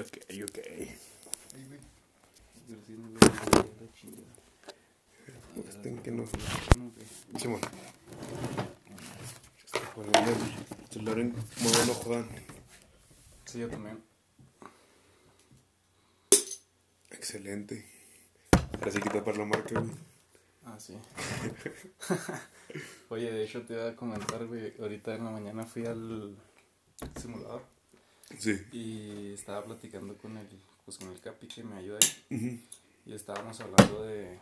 [0.00, 0.58] ok, ok.
[5.68, 6.24] Este que no.
[7.38, 7.60] Simón.
[9.94, 12.28] Poniendo el celular en modo no jodan.
[13.44, 14.02] Sí, yo también.
[17.10, 17.86] Excelente.
[18.74, 19.92] Ahora sí que tapar la marca, güey.
[20.64, 20.96] Ah, sí.
[23.08, 24.74] Oye, de hecho te iba a comentar, güey.
[24.80, 26.36] Ahorita en la mañana fui al
[27.20, 27.79] simulador
[28.38, 28.60] Sí.
[28.72, 30.46] y estaba platicando con el,
[30.84, 31.98] pues, con el Capi que me ayuda
[32.30, 32.66] ahí.
[33.06, 34.38] Y estábamos hablando de.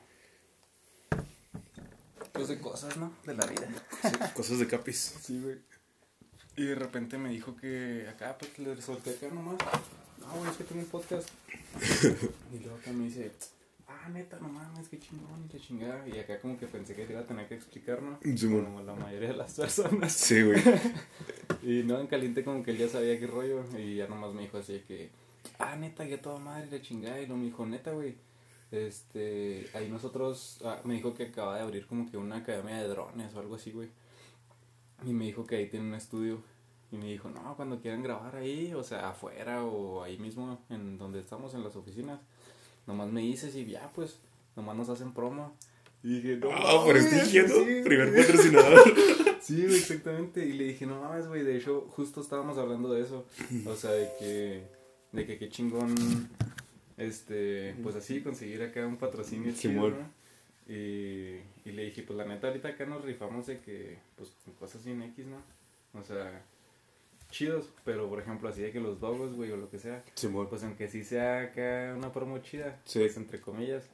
[2.33, 3.13] Pues de cosas, ¿no?
[3.25, 3.69] De la vida.
[4.03, 5.15] Sí, Cosas de capis.
[5.23, 5.59] Sí, güey.
[6.57, 9.57] Y de repente me dijo que acá, pues le solté acá nomás.
[10.19, 11.29] No, güey, es que tengo un podcast.
[12.53, 13.33] y luego acá me dice,
[14.09, 16.07] ah, neta, no mames, qué chingón, qué chingada.
[16.09, 18.19] Y acá como que pensé que te iba a tener que explicar, ¿no?
[18.37, 18.65] Simón.
[18.65, 20.13] Como la mayoría de las personas.
[20.13, 20.61] Sí, güey.
[21.61, 23.65] Y no, en caliente como que él ya sabía qué rollo.
[23.77, 25.11] Y ya nomás me dijo así que,
[25.59, 27.21] ah, neta, ya toda madre, la chingada.
[27.21, 28.15] Y luego me dijo, neta, güey.
[28.71, 32.89] Este, ahí nosotros, ah, me dijo que acaba de abrir como que una academia de
[32.89, 33.89] drones o algo así, güey.
[35.05, 36.41] Y me dijo que ahí tiene un estudio.
[36.91, 40.97] Y me dijo, no, cuando quieran grabar ahí, o sea, afuera o ahí mismo, en
[40.97, 42.21] donde estamos, en las oficinas,
[42.89, 44.19] nomás me dices y ya, pues,
[44.57, 45.57] nomás nos hacen promo.
[46.03, 47.55] Y dije, no, Ah, por mames, este diciendo.
[47.65, 48.83] sí, Primer patrocinador.
[49.41, 50.45] Sí, exactamente.
[50.45, 53.25] Y le dije, no mames, güey, de hecho, justo estábamos hablando de eso.
[53.65, 54.63] O sea, de que,
[55.13, 55.95] de que qué chingón,
[56.99, 59.97] este, pues así, conseguir acá un patrocinio chido, Simón.
[59.99, 60.75] ¿no?
[60.75, 64.53] Y, y le dije, pues la neta, ahorita acá nos rifamos de que, pues, con
[64.55, 65.41] cosas sin X, ¿no?
[65.99, 66.43] O sea,
[67.31, 70.49] chidos, pero por ejemplo, así de que los logos, güey, o lo que sea, Simón.
[70.49, 72.99] pues aunque sí sea acá una promo chida, Sí.
[73.01, 73.89] pues entre comillas,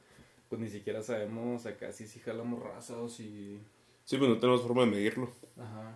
[0.48, 3.60] pues ni siquiera sabemos acá si sí jalamos raza o si...
[4.05, 5.30] Sí, pues no tenemos forma de medirlo.
[5.58, 5.94] Ajá.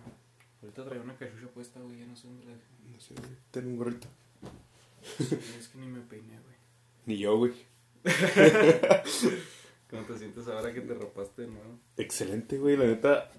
[0.61, 2.51] Ahorita traía una cachucha puesta, güey, ya no sé dónde la.
[2.91, 3.29] No sé, güey.
[3.51, 4.07] Ten un gorrito.
[5.57, 6.55] Es que ni me peiné, güey.
[7.05, 7.53] Ni yo, güey.
[9.89, 11.79] ¿Cómo te sientes ahora que te rapaste nuevo?
[11.97, 12.77] Excelente, güey.
[12.77, 13.31] La neta,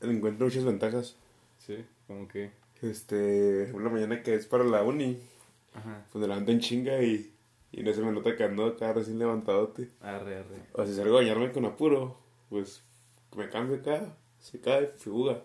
[0.00, 1.16] encuentro muchas ventajas.
[1.58, 2.50] Sí, como que.
[2.82, 5.18] Este, una mañana que es para la uni,
[5.74, 6.04] Ajá.
[6.10, 7.32] pues me levanto en chinga y,
[7.72, 9.90] y no se me nota que ando acá recién levantadote.
[10.00, 10.56] Arre, arre.
[10.72, 12.16] O si salgo a bañarme con apuro,
[12.48, 12.82] pues
[13.36, 15.42] me cambio acá, se cae, fuga.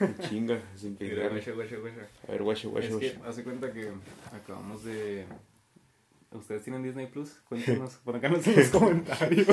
[0.00, 1.16] En chinga, sin guacha.
[2.28, 3.30] A ver, guacho, guacho, Es que, guacho.
[3.30, 3.88] hace cuenta que
[4.32, 5.24] acabamos de.
[6.32, 7.40] ¿Ustedes tienen Disney Plus?
[7.48, 9.48] Cuéntanos, por acá en los comentarios.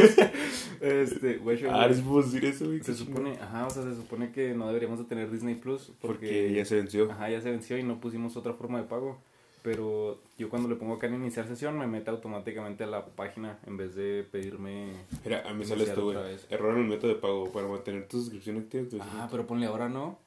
[0.79, 1.35] Este,
[1.69, 2.83] Ah, güey, puedo decir eso, güey.
[2.83, 6.27] se supone, ajá, o sea, se supone que no deberíamos de tener Disney Plus porque,
[6.27, 7.11] Porque ya se venció.
[7.11, 9.19] Ajá, ya se venció y no pusimos otra forma de pago.
[9.63, 13.57] Pero yo cuando le pongo acá en iniciar sesión me mete automáticamente a la página
[13.65, 14.93] en vez de pedirme...
[15.25, 16.17] Mira, a mí sale esto, güey.
[16.49, 18.85] Error en el método de pago para mantener tu suscripción activa.
[19.01, 20.19] Ah, pero ponle ahora no.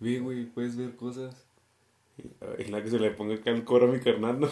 [0.00, 1.46] Vi, güey, puedes ver cosas.
[2.58, 4.48] Es la que se le ponga acá el cobro a mi carnal, ¿no?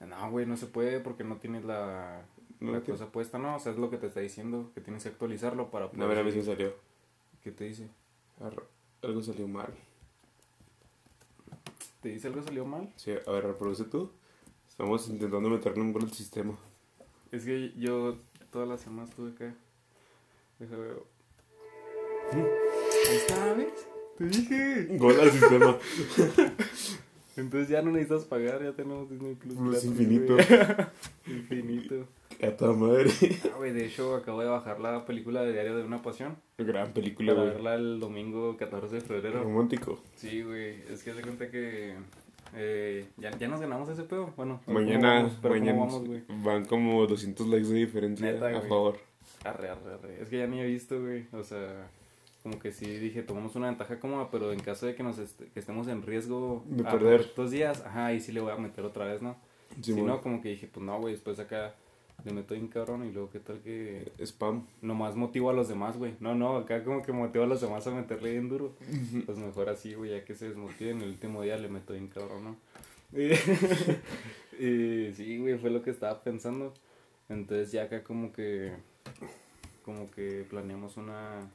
[0.00, 2.24] No, güey, no se puede porque no tienes la,
[2.60, 3.56] No, la cosa puesta, no.
[3.56, 6.06] O sea, es lo que te está diciendo, que tienes que actualizarlo para No, a
[6.08, 6.74] ver, a mí sí salió.
[7.42, 7.88] ¿Qué te dice?
[9.02, 9.72] Algo salió mal.
[12.00, 12.92] ¿Te dice algo salió mal?
[12.96, 14.10] Sí, a ver, reproduce tú.
[14.68, 16.56] Estamos intentando meterle un gol al sistema.
[17.32, 18.16] Es que yo
[18.52, 19.54] todas las semanas estuve acá.
[20.58, 21.02] Deja ver.
[22.32, 23.88] Ahí está, ¿ves?
[24.16, 24.96] Te dije.
[24.96, 25.78] Gol al sistema.
[27.38, 29.54] Entonces ya no necesitas pagar, ya tenemos Disney Plus.
[29.54, 30.36] Plus infinito.
[31.26, 32.06] infinito.
[32.40, 33.10] A madre.
[33.52, 36.36] Ah, güey, de hecho acabo de bajar la película de Diario de una Pasión.
[36.58, 37.54] Gran película, Para güey.
[37.54, 39.42] verla el domingo 14 de febrero.
[39.42, 40.00] Romántico.
[40.14, 41.94] Sí, güey, es que se cuenta que
[42.54, 44.32] eh, ya, ya nos ganamos ese pedo.
[44.36, 45.38] Bueno, Mañana, ¿cómo vamos?
[45.42, 46.22] Pero ¿cómo mañana vamos, güey?
[46.28, 48.68] van como 200 likes de diferencia Neta, a güey.
[48.68, 48.98] favor.
[49.44, 50.22] Arre, arre, arre.
[50.22, 51.26] Es que ya ni he visto, güey.
[51.32, 51.88] O sea,
[52.48, 55.42] como que sí dije, tomamos una ventaja cómoda, pero en caso de que nos est-
[55.52, 57.30] que estemos en riesgo De perder.
[57.36, 59.36] dos días, ajá, ahí sí le voy a meter otra vez, ¿no?
[59.76, 60.14] Sí, si bueno.
[60.16, 61.74] no, como que dije, pues no, güey, después acá
[62.24, 64.66] le meto bien cabrón y luego qué tal que Spam.
[64.82, 66.14] nomás motivo a los demás, güey.
[66.20, 68.72] No, no, acá como que motivo a los demás a meterle bien duro.
[69.26, 72.44] Pues mejor así, güey, ya que se desmotiven el último día le meto bien cabrón,
[72.44, 72.56] ¿no?
[73.12, 73.30] Y,
[74.58, 76.74] y sí, güey, fue lo que estaba pensando.
[77.28, 78.72] Entonces ya acá como que
[79.84, 81.48] como que planeamos una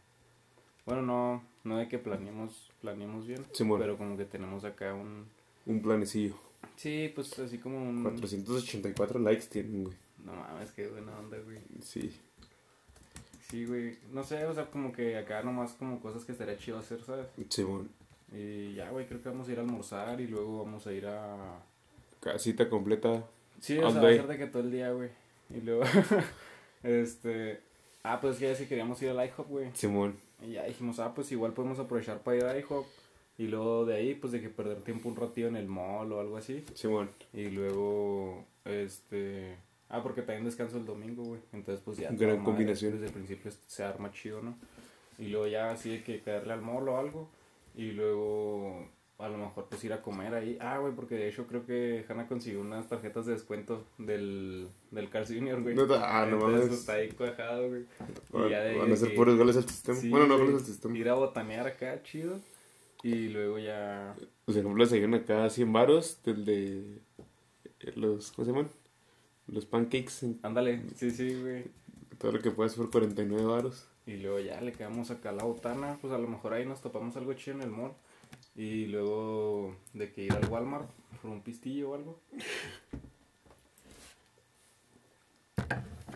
[0.85, 3.45] bueno, no no de que planeemos planeemos bien,
[3.79, 5.25] pero como que tenemos acá un
[5.65, 6.35] Un planecillo.
[6.75, 9.95] sí, pues así como un 484 likes tienen, güey.
[10.25, 11.59] no mames, qué buena onda, güey.
[11.81, 12.11] Sí.
[13.49, 13.97] Sí, güey.
[14.11, 17.27] No sé, o sea, como que acá nomás como cosas que estaría chido hacer, ¿sabes?
[17.49, 17.89] Simón.
[18.31, 21.05] Y ya, güey, creo que vamos a ir a almorzar y luego vamos a ir
[21.05, 21.61] a...
[22.19, 23.23] Casita completa.
[23.59, 25.09] Sí, o sea, va a ser de que todo el día, güey.
[25.51, 25.83] Y luego,
[26.83, 27.61] este...
[28.01, 29.69] Ah, pues que ya sí queríamos ir al IHOP, güey.
[29.75, 30.17] Simón.
[30.45, 32.85] Y ya dijimos, ah, pues igual podemos aprovechar para ir al IHOP.
[33.37, 36.19] Y luego de ahí, pues de que perder tiempo un ratillo en el mall o
[36.19, 36.63] algo así.
[36.73, 37.09] Simón.
[37.33, 39.57] Y luego, este...
[39.89, 41.41] Ah, porque también descanso el domingo, güey.
[41.51, 42.09] Entonces, pues ya.
[42.11, 42.93] Gran madre, combinación.
[42.93, 44.55] Desde el principio se arma chido, ¿no?
[45.19, 47.29] Y luego ya así de que caerle al mall o algo.
[47.75, 48.87] Y luego,
[49.23, 50.57] a lo mejor, pues ir a comer ahí.
[50.59, 55.09] Ah, güey, porque de hecho creo que Hanna consiguió unas tarjetas de descuento del, del
[55.09, 55.75] Carl Jr., güey.
[55.75, 56.67] Neta, ah, no mames.
[56.67, 57.85] pues, está ahí cuajado, güey.
[58.47, 59.97] Y ya de- van a ser puros goles al sistema.
[59.97, 60.97] Sí, bueno, no goles al sistema.
[60.97, 62.39] Ir a botanear acá, chido.
[63.01, 64.15] Y luego ya.
[64.45, 66.99] Por ejemplo, se llegan acá 100 varos del de
[67.95, 68.69] los, ¿cómo se llaman?
[69.47, 71.65] Los pancakes, Ándale, sí, sí, güey.
[72.17, 73.87] todo lo que puedes por 49 varos.
[74.05, 76.81] Y luego ya le quedamos acá a la botana, pues a lo mejor ahí nos
[76.81, 77.91] topamos algo chido en el mall.
[78.55, 80.89] Y luego de que ir al Walmart
[81.21, 82.19] por un pistillo o algo.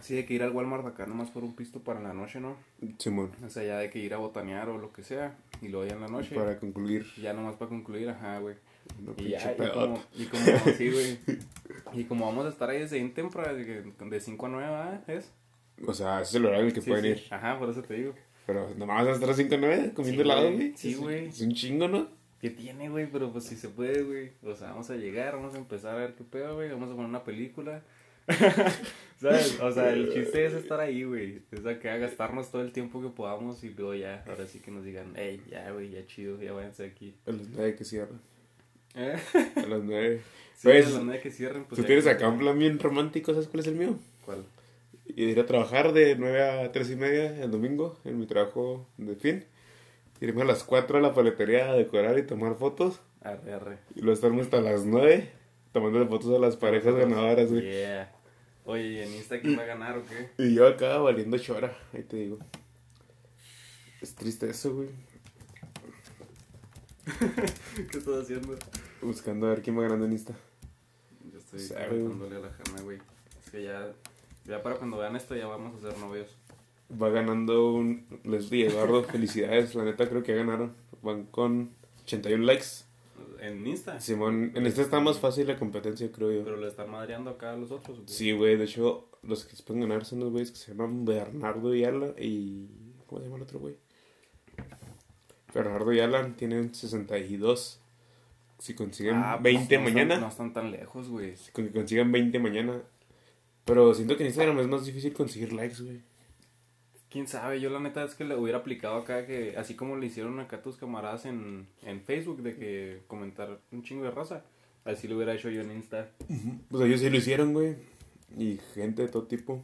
[0.01, 2.55] Sí, de que ir al Walmart acá nomás por un pisto para la noche, ¿no?
[2.99, 5.35] Simón, O sea, ya de que ir a botanear o lo que sea.
[5.61, 6.33] Y luego ya en la noche.
[6.35, 7.05] para concluir.
[7.21, 8.55] Ya nomás para concluir, ajá, güey.
[9.17, 10.45] Y ya, y como, y como,
[10.77, 11.19] sí, güey.
[11.93, 14.69] Y como vamos a estar ahí desde bien temprano, de, que- de 5 a 9,
[14.69, 15.09] ¿verdad?
[15.09, 15.33] ¿Es?
[15.85, 17.23] O sea, ese es el horario en el que Sí, pueden sí.
[17.25, 17.33] ir.
[17.33, 18.13] Ajá, por eso te digo.
[18.45, 20.73] Pero nomás vas a estar a 5 9 comiendo helado, güey.
[20.77, 21.25] Sí, güey.
[21.27, 22.07] Es un chingo, ¿no?
[22.41, 23.07] ¿Qué tiene, güey?
[23.11, 24.31] Pero pues si se puede, güey.
[24.43, 26.69] O sea, vamos a llegar, vamos a empezar a ver qué pedo, güey.
[26.69, 27.81] Vamos a poner una película.
[29.19, 29.59] ¿Sabes?
[29.61, 31.41] O sea, el chiste es estar ahí, güey.
[31.51, 34.59] Es a que a gastarnos todo el tiempo que podamos y luego ya, ahora sí
[34.59, 37.15] que nos digan, hey, ya, güey, ya chido, ya váyanse aquí.
[37.25, 38.19] A las 9 que cierran.
[38.95, 39.15] ¿Eh?
[39.55, 40.21] A las 9.
[40.57, 41.79] Sí, Pues, a la manera que cierren, pues.
[41.79, 43.95] Tú tienes que- acá un plan bien romántico, ¿sabes cuál es el mío?
[44.25, 44.43] ¿Cuál?
[45.15, 49.15] Ir a trabajar de 9 a 3 y media el domingo en mi trabajo de
[49.15, 49.45] fin.
[50.19, 53.01] Irme a las 4 a la paletería a decorar y tomar fotos.
[53.21, 53.77] Arre, arre.
[53.95, 55.31] Y luego estarme hasta las 9
[55.71, 57.61] tomándole fotos a las parejas ganadoras, güey.
[57.61, 58.11] Yeah.
[58.65, 60.43] Oye, ¿y en Insta quién va a ganar o qué?
[60.43, 62.39] Y yo acá valiendo chora, ahí te digo.
[64.01, 64.89] Es triste eso, güey.
[67.75, 68.57] ¿Qué estás haciendo?
[69.01, 70.33] Buscando a ver quién va ganando en Insta.
[71.31, 72.97] Yo estoy Sabe, comentándole a la jama, güey.
[73.43, 73.93] Es que ya,
[74.45, 76.35] ya para cuando vean esto ya vamos a ser novios.
[76.89, 80.73] Va ganando un Leslie Eduardo, felicidades, la neta creo que ganaron.
[81.01, 81.71] Van con
[82.03, 82.65] 81 likes.
[83.39, 83.99] En Insta.
[83.99, 86.43] Simón, en este está más fácil la competencia, creo yo.
[86.43, 87.97] Pero le están madreando acá a los otros.
[87.97, 88.07] güey.
[88.09, 91.05] Sí, güey, de hecho, los que se pueden ganar son los güeyes que se llaman
[91.05, 92.67] Bernardo y Alan y...
[93.05, 93.75] ¿Cómo se llama el otro güey?
[95.53, 97.79] Bernardo y Alan tienen 62.
[98.59, 101.35] Si consiguen Ah, pues, 20 no mañana, Están, no están tan lejos, güey.
[101.53, 102.81] que consigan 20 mañana.
[103.65, 106.01] Pero siento que en Instagram es más difícil conseguir likes, güey.
[107.17, 110.05] Quién sabe, yo la neta es que le hubiera aplicado acá que, así como le
[110.05, 114.43] hicieron acá a tus camaradas en, en Facebook, de que comentar un chingo de raza,
[114.85, 116.11] así lo hubiera hecho yo en Insta.
[116.69, 117.75] Pues ellos sí lo hicieron, güey.
[118.37, 119.63] Y gente de todo tipo.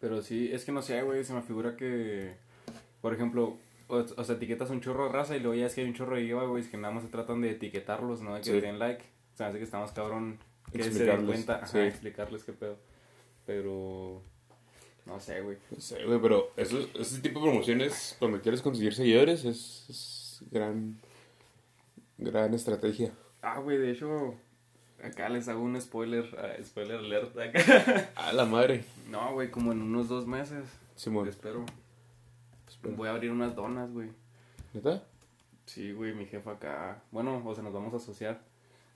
[0.00, 2.34] Pero sí, es que no sé, güey, se me figura que,
[3.02, 3.56] por ejemplo,
[3.86, 5.94] o, o sea, etiquetas un chorro de raza y luego ya es que hay un
[5.94, 8.34] chorro de es que nada más se tratan de etiquetarlos, ¿no?
[8.34, 8.52] De que Sí.
[8.54, 9.04] le den like.
[9.32, 10.40] O sea, hace que está más cabrón
[10.72, 11.78] que se den cuenta, ajá, sí.
[11.78, 12.78] explicarles qué pedo.
[13.46, 14.24] Pero,
[15.08, 15.56] no sé, güey.
[15.70, 20.42] No sé, güey, pero eso, ese tipo de promociones, cuando quieres conseguir seguidores, es, es
[20.50, 21.00] gran,
[22.18, 23.12] gran estrategia.
[23.42, 24.34] Ah, güey, de hecho,
[25.02, 28.10] acá les hago un spoiler, ah, spoiler alert acá.
[28.16, 28.84] A la madre.
[29.10, 30.64] no, güey, como en unos dos meses,
[30.94, 31.26] Simón.
[31.28, 31.64] espero.
[32.68, 32.94] Espera.
[32.94, 34.10] Voy a abrir unas donas, güey.
[34.74, 35.02] ¿Neta?
[35.64, 37.02] Sí, güey, mi jefa acá.
[37.10, 38.40] Bueno, o sea, nos vamos a asociar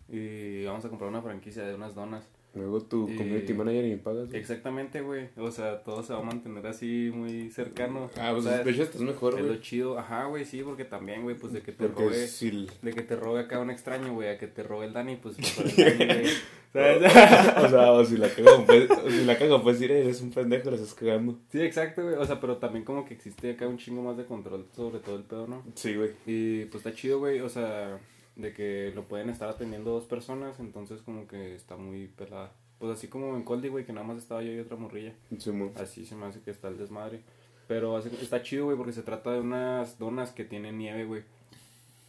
[0.08, 2.28] y vamos a comprar una franquicia de unas donas.
[2.54, 4.28] Luego tu community manager y me pagas.
[4.28, 4.38] güey.
[4.38, 5.28] Exactamente, güey.
[5.38, 8.10] O sea, todo se va a mantener así muy cercano.
[8.20, 8.64] Ah, pues ¿sabes?
[8.66, 9.60] de hecho estás mejor, es lo güey.
[9.62, 9.98] chido.
[9.98, 12.26] Ajá, güey, sí, porque también, güey, pues de que te Porque robe.
[12.26, 14.92] si el- De que te robe acá un extraño, güey, a que te robe el
[14.92, 15.44] Dani, pues el
[15.98, 16.26] Dani, güey.
[16.74, 17.02] ¿Sabes?
[17.64, 20.30] o sea, o si la cago, pues, o si la cago, pues diré, eres un
[20.30, 21.38] pendejo, la estás cagando.
[21.50, 22.14] Sí, exacto, güey.
[22.16, 25.16] O sea, pero también como que existe acá un chingo más de control sobre todo
[25.16, 25.62] el pedo, ¿no?
[25.74, 26.10] Sí, güey.
[26.26, 27.40] Y pues está chido, güey.
[27.40, 27.98] O sea,
[28.36, 32.52] de que lo pueden estar atendiendo dos personas, entonces como que está muy pelada.
[32.78, 35.14] Pues así como en Coldy, güey, que nada más estaba yo y otra morrilla.
[35.38, 35.72] Simón.
[35.76, 37.20] Así se me hace que está el desmadre.
[37.68, 41.22] Pero está chido, güey, porque se trata de unas donas que tienen nieve, güey.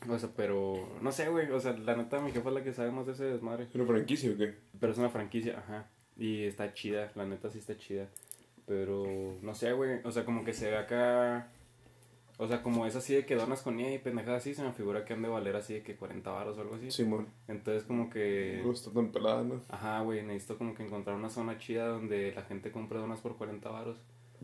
[0.10, 1.50] O sea, pero no sé, güey.
[1.51, 3.68] O sea, la neta, mi jefa es la que sabe más de ese desmadre.
[3.74, 4.56] ¿Una franquicia o qué?
[4.80, 5.88] Pero es una franquicia, ajá.
[6.18, 8.08] Y está chida, la neta sí está chida.
[8.65, 10.00] Pero no sé, güey.
[10.03, 11.50] O sea, como que se ve acá.
[12.37, 14.71] O sea, como es así de que donas con nieve y pendejadas así, se me
[14.71, 16.89] figura que han de valer así de que 40 baros o algo así.
[16.89, 17.27] Simón.
[17.47, 18.61] Entonces, como que.
[18.63, 19.61] No está tan pelada, ¿no?
[19.69, 23.37] Ajá, güey, necesito como que encontrar una zona chida donde la gente compre donas por
[23.37, 23.97] 40 baros.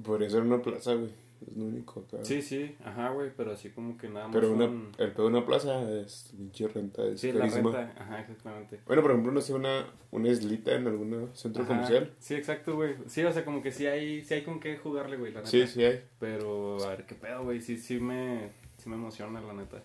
[0.04, 1.10] Podría ser una plaza, güey.
[1.48, 2.18] Es lo único acá.
[2.24, 4.36] Sí, sí, ajá, güey, pero así como que nada más.
[4.36, 7.72] Pero una, son- el pedo de una plaza es pinche renta, es Sí, la carísima.
[7.72, 8.80] renta, ajá, exactamente.
[8.86, 12.12] Bueno, por ejemplo, no sé, una, una islita en algún centro Ajá, comercial.
[12.20, 12.96] Sí, exacto, güey.
[13.08, 15.50] Sí, o sea, como que sí hay, sí hay con qué jugarle, güey, la neta.
[15.50, 16.02] Sí, sí hay.
[16.20, 17.62] Pero, a ver, qué pedo, güey.
[17.62, 19.82] Sí, sí me, sí me emociona, la neta.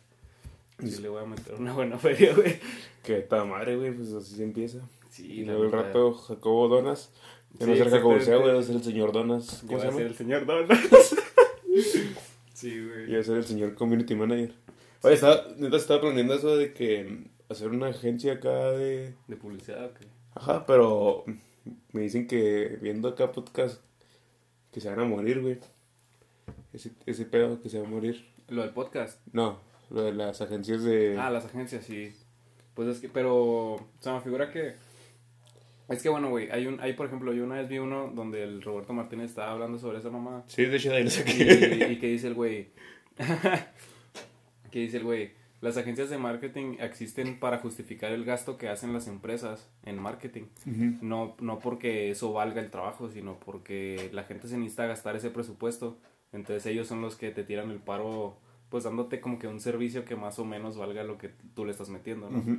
[0.81, 2.57] Sí, le voy a meter una buena feria, güey.
[3.05, 4.79] Que está madre, güey, pues así se empieza.
[5.09, 7.13] Sí, Y la luego el rato Jacobo Donas.
[7.61, 9.63] Ya no Sí, ser Jacobo Sea, güey, va a ser el señor Donas.
[9.65, 10.01] ¿Cómo se llama?
[10.01, 11.15] el señor Donas.
[12.53, 13.15] sí, güey.
[13.15, 14.53] Y ser el señor Community Manager.
[15.03, 19.15] Oye, estaba, neta estaba aprendiendo eso de que mm, hacer una agencia acá de...
[19.29, 20.07] ¿De publicidad o qué?
[20.35, 21.25] Ajá, pero
[21.93, 23.81] me dicen que viendo acá podcast
[24.73, 25.59] que se van a morir, güey.
[26.73, 28.27] Ese, ese pedo que se va a morir.
[28.49, 29.21] Lo del podcast.
[29.33, 31.17] No, lo de las agencias de...
[31.19, 32.13] Ah, las agencias, sí.
[32.75, 34.75] Pues es que, pero, o sea, me figura que...
[35.89, 38.43] Es que bueno, güey, hay un, hay por ejemplo, yo una vez vi uno donde
[38.43, 40.43] el Roberto Martínez estaba hablando sobre esa mamá.
[40.47, 41.89] Sí, de hecho de ahí lo Y, saqué.
[41.93, 42.69] y que dice el güey,
[44.71, 48.93] que dice el güey, las agencias de marketing existen para justificar el gasto que hacen
[48.93, 50.45] las empresas en marketing.
[51.01, 55.31] No, no porque eso valga el trabajo, sino porque la gente se necesita gastar ese
[55.31, 55.97] presupuesto.
[56.33, 58.37] Entonces ellos son los que te tiran el paro,
[58.69, 61.71] pues dándote como que un servicio que más o menos valga lo que tú le
[61.71, 62.39] estás metiendo, ¿no?
[62.39, 62.59] Ujú.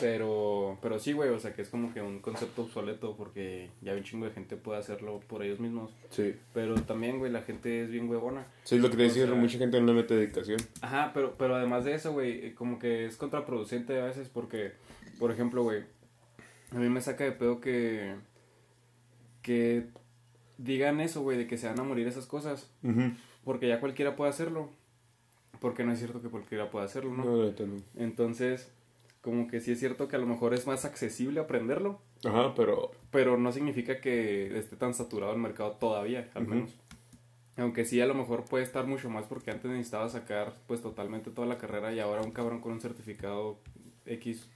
[0.00, 3.94] Pero, pero sí, güey, o sea que es como que un concepto obsoleto porque ya
[3.94, 5.90] un chingo de gente puede hacerlo por ellos mismos.
[6.10, 6.34] Sí.
[6.52, 8.46] Pero también, güey, la gente es bien huevona.
[8.64, 10.58] Sí, lo que te O decía, sea- mucha gente no le mete dedicación.
[10.82, 14.72] Ajá, pero, pero además de eso, güey, eh, como que es contraproducente a veces porque,
[15.18, 15.84] por ejemplo, güey,
[16.72, 18.14] a mí me saca de pedo que,
[19.42, 19.86] que
[20.58, 23.12] digan eso, güey, de que se van a morir esas cosas, Ujú.
[23.44, 24.70] porque ya cualquiera puede hacerlo,
[25.60, 27.24] porque no es cierto que cualquiera pueda hacerlo, ¿no?
[27.24, 27.76] No, neta no.
[27.96, 28.70] Entonces,
[29.26, 32.92] como que sí es cierto que a lo mejor es más accesible aprenderlo, Ajá, pero...
[33.10, 36.70] pero no significa que esté tan saturado el mercado todavía, al menos.
[37.56, 41.32] Aunque sí, a lo mejor puede estar mucho más porque antes necesitaba sacar pues totalmente
[41.32, 43.58] toda la carrera y ahora un cabrón con un certificado
[44.06, 44.48] X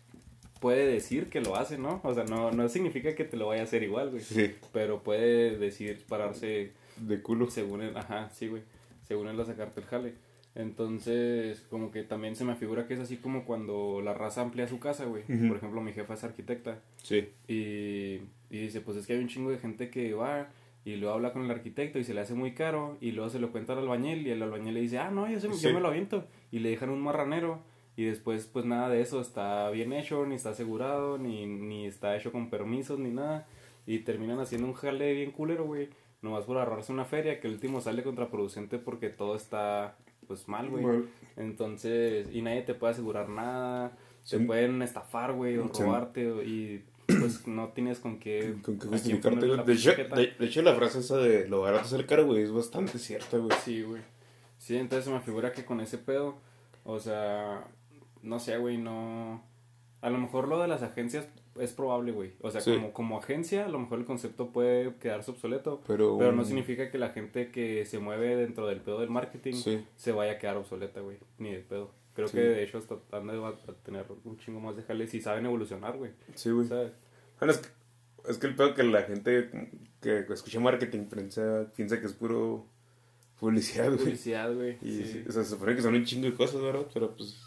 [0.60, 2.00] puede decir que lo hace, ¿no?
[2.04, 4.22] O sea, no, no significa que te lo vaya a hacer igual, güey.
[4.22, 7.50] Sí, Pero puede decir pararse de culo.
[7.50, 8.62] según él, ajá, sí, güey,
[9.08, 10.14] según él a sacarte el jale.
[10.54, 14.66] Entonces, como que también se me figura que es así como cuando la raza amplía
[14.68, 15.22] su casa, güey.
[15.24, 16.78] Por ejemplo, mi jefa es arquitecta.
[17.02, 17.28] Sí.
[17.48, 20.48] Y, y dice, pues es que hay un chingo de gente que va
[20.84, 23.38] y luego habla con el arquitecto y se le hace muy caro y luego se
[23.38, 25.68] lo cuenta al albañil y el albañil le dice, ah, no, yo, se- Sí.
[25.68, 27.60] yo me lo aviento y le dejan un marranero
[27.96, 32.16] y después pues nada de eso está bien hecho, ni está asegurado, ni, ni está
[32.16, 33.46] hecho con permisos, ni nada
[33.86, 35.90] y terminan haciendo un jale bien culero, güey,
[36.22, 39.96] nomás por ahorrarse una feria que el último sale contraproducente porque todo está
[40.30, 40.84] pues mal, güey.
[41.36, 44.38] Entonces, y nadie te puede asegurar nada, Sí.
[44.38, 45.82] te pueden estafar, güey, o Sí.
[45.82, 48.54] robarte, y pues no tienes con qué...
[48.62, 52.06] Con quién justificarte, De hecho, de, de hecho, la frase esa de lo barato sale
[52.06, 53.50] caro, güey, es bastante cierta, güey.
[53.64, 54.02] Sí, güey.
[54.58, 56.36] Sí, entonces se me figura que con ese pedo,
[56.84, 57.64] o sea,
[58.22, 59.42] no sé, güey, no...
[60.00, 61.26] A lo mejor lo de las agencias
[61.60, 62.32] es probable, güey.
[62.40, 62.72] O sea, Sí.
[62.74, 65.82] como, como agencia, a lo mejor el concepto puede quedarse obsoleto.
[65.86, 69.54] Pero, Pero no significa que la gente que se mueve dentro del pedo del marketing
[69.54, 69.84] Sí.
[69.96, 71.18] se vaya a quedar obsoleta, güey.
[71.38, 71.90] Ni de pedo.
[72.14, 72.36] Creo Sí.
[72.36, 75.96] que de hecho hasta de a tener un chingo más de jales y saben evolucionar,
[75.96, 76.10] güey.
[76.34, 76.66] Sí, güey.
[76.66, 76.92] ¿Sabes?
[77.38, 77.68] Bueno, es, que,
[78.30, 79.50] es que el pedo que la gente
[80.00, 82.66] que escucha marketing piensa, piensa que es puro
[83.38, 83.98] publicidad, güey.
[83.98, 84.76] Publicidad, güey.
[84.82, 85.04] Y, sí.
[85.04, 86.86] sí, o sea, se supone que son un chingo de cosas, ¿verdad?
[86.92, 87.40] Pero pues.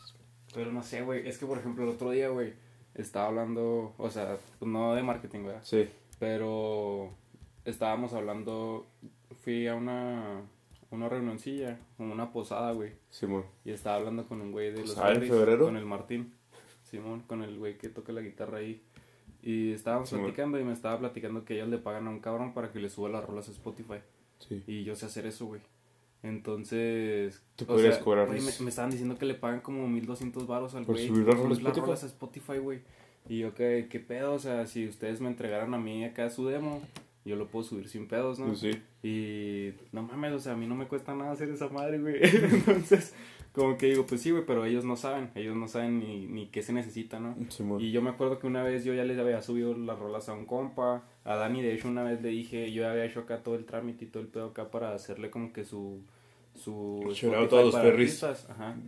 [0.53, 1.27] Pero no sé, güey.
[1.27, 2.53] Es que, por ejemplo, el otro día, güey,
[2.95, 5.61] estaba hablando, o sea, pues, no de marketing, ¿verdad?
[5.63, 5.87] Sí.
[6.19, 7.09] Pero
[7.65, 8.85] estábamos hablando,
[9.43, 10.41] fui a una,
[10.91, 12.93] una reunioncilla, como una posada, güey.
[13.09, 13.45] Simón.
[13.65, 15.65] Y estaba hablando con un güey de los ¿Posada en Harris, febrero?
[15.65, 16.33] con el Martín.
[16.83, 18.81] Simón, con el güey que toca la guitarra ahí.
[19.41, 20.25] Y estábamos Simón.
[20.25, 22.89] platicando y me estaba platicando que ellos le pagan a un cabrón para que le
[22.89, 23.99] suba las rolas a Spotify.
[24.39, 24.63] Sí.
[24.67, 25.61] Y yo sé hacer eso, güey.
[26.23, 30.47] Entonces, Tú o podrías sea, cobrar me, me estaban diciendo que le pagan como 1200
[30.47, 31.07] baros al ¿Por güey.
[31.07, 31.85] subir por las rolas a subir las Spotify?
[31.85, 32.79] rolas a Spotify, güey.
[33.29, 34.33] Y yo, ¿qué, ¿qué pedo?
[34.33, 36.81] O sea, si ustedes me entregaran a mí acá su demo,
[37.25, 38.47] yo lo puedo subir sin pedos, ¿no?
[38.47, 38.71] Pues sí.
[39.01, 42.19] Y no mames, o sea, a mí no me cuesta nada hacer esa madre, güey.
[42.21, 43.13] Entonces,
[43.53, 46.47] como que digo, pues sí, güey, pero ellos no saben, ellos no saben ni, ni
[46.47, 47.35] qué se necesita, ¿no?
[47.49, 47.79] Simón.
[47.81, 50.33] Y yo me acuerdo que una vez yo ya les había subido las rolas a
[50.33, 53.55] un compa, a Dani de hecho una vez le dije, yo había hecho acá todo
[53.55, 56.01] el trámite y todo el pedo acá para hacerle como que su
[56.55, 58.23] su Shout out Spotify a los perris.
[58.23, 58.73] Ajá.
[58.73, 58.85] En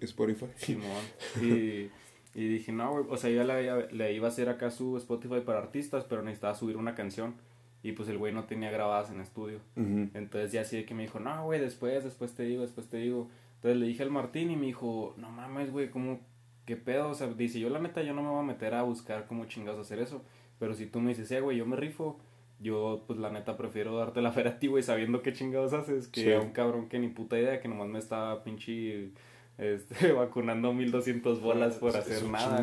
[0.00, 0.46] Spotify.
[0.56, 1.02] Simón.
[1.40, 1.88] Y,
[2.34, 5.40] y dije, no, güey, o sea, yo le, le iba a hacer acá su Spotify
[5.44, 7.34] para artistas, pero necesitaba subir una canción.
[7.82, 9.60] Y pues el güey no tenía grabadas en estudio.
[9.76, 12.96] Entonces ya así de que me dijo, no, güey, después, después te digo, después te
[12.96, 13.28] digo.
[13.56, 16.20] Entonces le dije al Martín y me dijo, no mames, güey, ¿cómo,
[16.64, 17.10] qué pedo?
[17.10, 19.44] O sea, dice, yo la neta, yo no me voy a meter a buscar cómo
[19.44, 20.22] chingados hacer eso.
[20.58, 22.18] Pero si tú me dices, eh, güey, yo me rifo,
[22.60, 26.08] yo, pues la neta, prefiero darte la feria a ti, güey, sabiendo qué chingados haces,
[26.08, 26.32] que Sí.
[26.32, 29.10] a un cabrón que ni puta idea, que nomás me estaba pinche,
[29.58, 32.62] este, vacunando 1200 bolas por Es hacer un nada,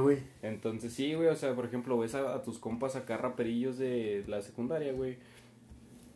[0.00, 0.18] güey.
[0.42, 4.24] Entonces sí, güey, o sea, por ejemplo, ves a, a tus compas acá raperillos de
[4.28, 5.16] la secundaria, güey,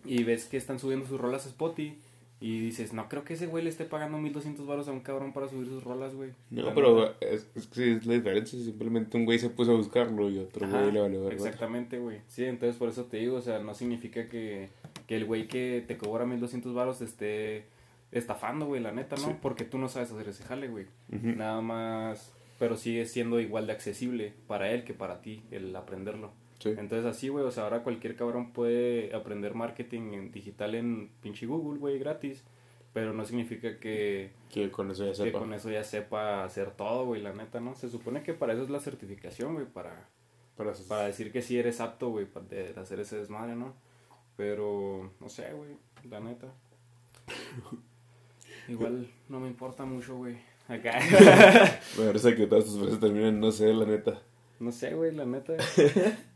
[0.05, 1.99] y ves que están subiendo sus rolas a Spotify
[2.45, 5.33] Y dices, no creo que ese güey le esté pagando 1200 baros a un cabrón
[5.33, 6.33] para subir sus rolas, güey.
[6.51, 8.59] No, La pero es, es que sí es la diferencia.
[8.59, 11.37] Simplemente un güey se puso a buscarlo y otro Ajá, güey le valió verga.
[11.37, 12.19] Exactamente, güey.
[12.29, 14.69] Sí, entonces por eso te digo, o sea, no significa que,
[15.07, 17.65] que el güey que te cobra 1200 baros esté
[18.13, 19.29] estafando, güey, la neta, ¿no?
[19.29, 19.37] Sí.
[19.41, 20.85] Porque tú no sabes hacer ese jale, güey.
[21.09, 26.31] Nada más, pero sigue siendo igual de accesible para él que para ti el aprenderlo.
[26.59, 26.71] Sí.
[26.71, 31.47] Entonces así, güey, o sea, ahora cualquier cabrón puede aprender marketing en digital en pinche
[31.47, 32.43] Google, güey, gratis.
[32.93, 35.39] Pero no significa que, Que con eso ya que sepa.
[35.41, 37.75] con eso ya sepa hacer todo, güey, la neta, ¿no?
[37.75, 40.09] Se supone que para eso es la certificación, güey, para,
[40.57, 43.75] Para, para decir que sí eres apto, güey, de hacer ese desmadre, ¿no?
[44.37, 45.71] Pero, no sé, güey,
[46.09, 46.55] la neta.
[48.69, 50.37] Igual no me importa mucho, güey.
[50.69, 50.99] Acá.
[51.99, 54.23] Me parece que todas tus frases terminan, no sé, la neta.
[54.61, 55.55] no sé, güey, la neta.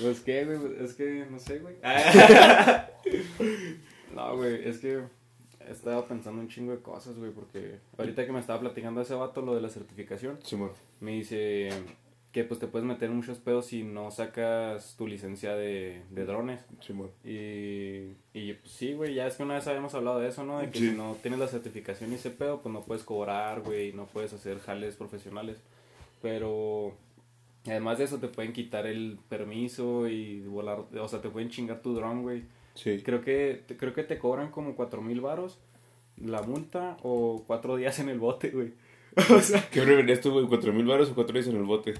[0.00, 1.76] Pues qué, güey, es que no sé, güey.
[4.14, 5.00] No, güey, es que
[5.66, 9.14] he estado pensando un chingo de cosas, güey, porque ahorita que me estaba platicando ese
[9.14, 10.70] vato lo de la certificación, Simón.
[11.00, 11.68] me dice
[12.32, 16.24] que pues te puedes meter en muchos pedos si no sacas tu licencia de, de
[16.24, 16.60] drones.
[16.80, 17.10] Simón.
[17.24, 20.58] Y, y pues, sí, güey, ya es que una vez habíamos hablado de eso, ¿no?
[20.60, 20.90] De que Sí.
[20.90, 24.32] si no tienes la certificación y ese pedo, pues no puedes cobrar, güey, no puedes
[24.32, 25.58] hacer jales profesionales.
[26.22, 26.94] Pero
[27.70, 31.82] además de eso, te pueden quitar el permiso y volar, o sea, te pueden chingar
[31.82, 32.44] tu dron, güey.
[32.74, 33.00] Sí.
[33.02, 35.58] Creo que, creo que te cobran como cuatro mil varos
[36.16, 38.72] la multa o cuatro días en el bote, güey.
[39.34, 40.46] O sea, ¿Qué preferías tú, güey?
[40.46, 41.94] ¿Cuatro mil baros o cuatro días en el bote?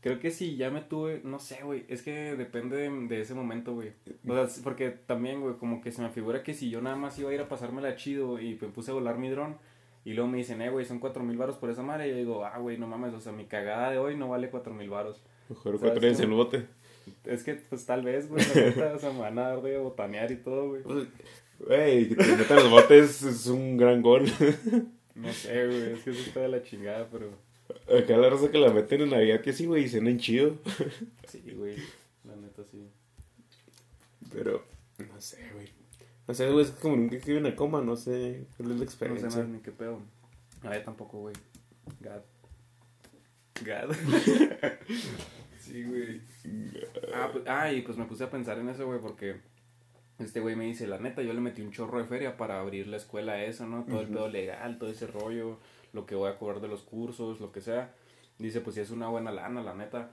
[0.00, 3.34] Creo que sí, ya me tuve, no sé, güey, es que depende de, de ese
[3.34, 3.92] momento, güey.
[4.26, 7.18] O sea, porque también, güey, como que se me figura que si yo nada más
[7.18, 9.56] iba a ir a pasármela chido y me puse a volar mi dron
[10.04, 12.16] y luego me dicen, eh, güey, son cuatro mil varos por esa madre, y yo
[12.16, 14.88] digo, ah, güey, no mames, o sea, mi cagada de hoy no vale cuatro mil
[14.88, 15.22] varos.
[15.48, 16.66] Mejor ¿Sabes cuatro en el bote.
[17.24, 19.78] Es que, pues, tal vez, güey, la neta, o sea, me van a dar de
[19.78, 20.82] botanear y todo, güey.
[20.82, 21.08] Pues,
[21.58, 24.24] Güey, que te metan los botes es un gran gol.
[25.14, 27.30] No sé, güey, es que eso está de la chingada, pero
[27.88, 30.56] Acá la raza que la meten en Navidad, que sí, güey, y cenan chido.
[31.28, 31.76] sí, güey,
[32.24, 32.88] la neta sí.
[34.32, 34.64] Pero,
[34.98, 35.68] no sé, güey.
[36.30, 38.78] No sé, güey, es como nunca escribí una coma, no sé cuál es la No
[38.78, 39.28] sé experiencia.
[39.30, 40.00] nada ni qué pedo.
[40.62, 41.34] A ver, tampoco, güey.
[41.98, 42.22] God.
[43.66, 43.96] God.
[45.58, 46.20] sí, güey.
[47.12, 49.40] Ah, pues, ah, y pues me puse a pensar en eso, güey, porque
[50.20, 52.86] este güey me dice, la neta, yo le metí un chorro de feria para abrir
[52.86, 53.82] la escuela a eso, ¿no?
[53.82, 55.58] Todo el pedo legal, todo ese rollo,
[55.92, 57.92] lo que voy a cobrar de los cursos, lo que sea.
[58.38, 60.12] Dice, pues sí es una buena lana, la neta.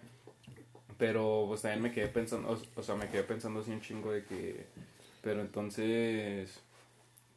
[0.97, 4.11] Pero pues también me quedé pensando, o, o sea, me quedé pensando así un chingo
[4.11, 4.65] de que,
[5.27, 6.63] pero entonces,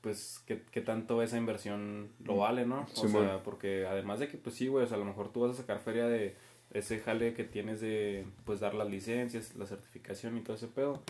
[0.00, 2.86] pues, ¿qué, qué tanto esa inversión lo vale, no?
[2.94, 5.40] O sea, porque además de que, pues sí, güey, o sea, a lo mejor tú
[5.40, 6.36] vas a sacar feria de
[6.72, 11.02] ese jale que tienes de, pues, dar las licencias, la certificación y todo ese pedo.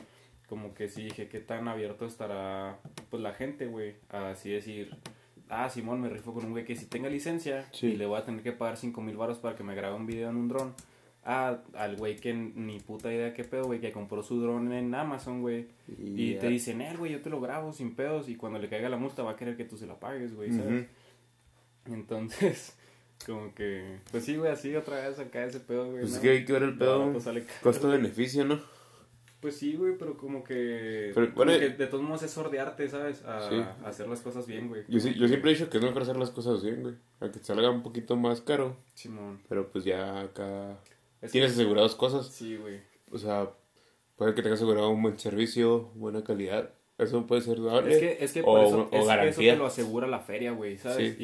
[0.49, 2.79] Como que sí dije, ¿qué tan abierto estará,
[3.11, 3.97] pues, la gente, güey?
[4.09, 4.97] A así decir,
[5.51, 7.89] ah, Simón, me rifo con un güey que sí tenga licencia Sí.
[7.89, 10.07] y le voy a tener que pagar cinco mil baros para que me grabe un
[10.07, 10.75] video en un dron.
[11.23, 14.95] Ah, al güey que ni puta idea qué pedo, güey, que compró su dron en
[14.95, 15.67] Amazon, güey.
[15.99, 18.29] Y te dicen, eh, güey, yo te lo grabo sin pedos.
[18.29, 20.51] Y cuando le caiga la multa va a querer que tú se la pagues, güey,
[20.53, 20.87] ¿sabes?
[21.87, 22.77] Entonces,
[23.27, 26.01] como que, pues sí, güey, así otra vez acá ese pedo, güey.
[26.01, 26.17] Pues ¿no?
[26.17, 27.13] es que hay que ver el pedo.
[27.63, 28.61] Costo-beneficio, ¿no?
[29.41, 32.87] Pues sí, güey, pero como que, Pero, como bueno, que de todos modos es sordearte,
[32.91, 33.25] ¿sabes?
[33.25, 33.55] A, Sí.
[33.57, 34.85] a hacer las cosas bien, güey.
[34.89, 36.95] Yo, sí- yo siempre he dicho que es mejor hacer las cosas bien, güey.
[37.21, 38.77] Aunque te salga un poquito más caro.
[38.95, 39.41] Simón.
[39.49, 40.79] Pero pues ya acá
[41.23, 42.29] Es tienes que- aseguradas cosas.
[42.29, 42.81] Sí, güey.
[43.13, 43.51] O sea,
[44.17, 46.71] puede que tengas asegurado un buen servicio, buena calidad.
[46.99, 47.93] Eso puede ser dable.
[47.95, 49.53] Es que, es que o, eso, o es- eso garantía.
[49.55, 51.17] te lo asegura la feria, güey, ¿sabes?
[51.17, 51.23] Sí.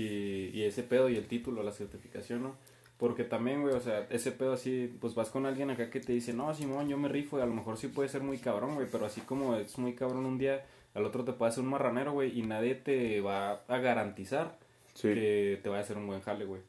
[0.52, 2.56] Y, y ese pedo y el título, la certificación, ¿no?
[2.96, 6.14] Porque también, güey, o sea, ese pedo así, pues vas con alguien acá que te
[6.14, 8.74] dice, no, Simón, yo me rifo, y a lo mejor sí puede ser muy cabrón,
[8.74, 11.68] güey, pero así como es muy cabrón un día, al otro te puede hacer un
[11.68, 14.58] marranero, güey, y nadie te va a garantizar
[14.94, 15.08] Sí.
[15.12, 16.62] que te vaya a hacer un buen jale, güey.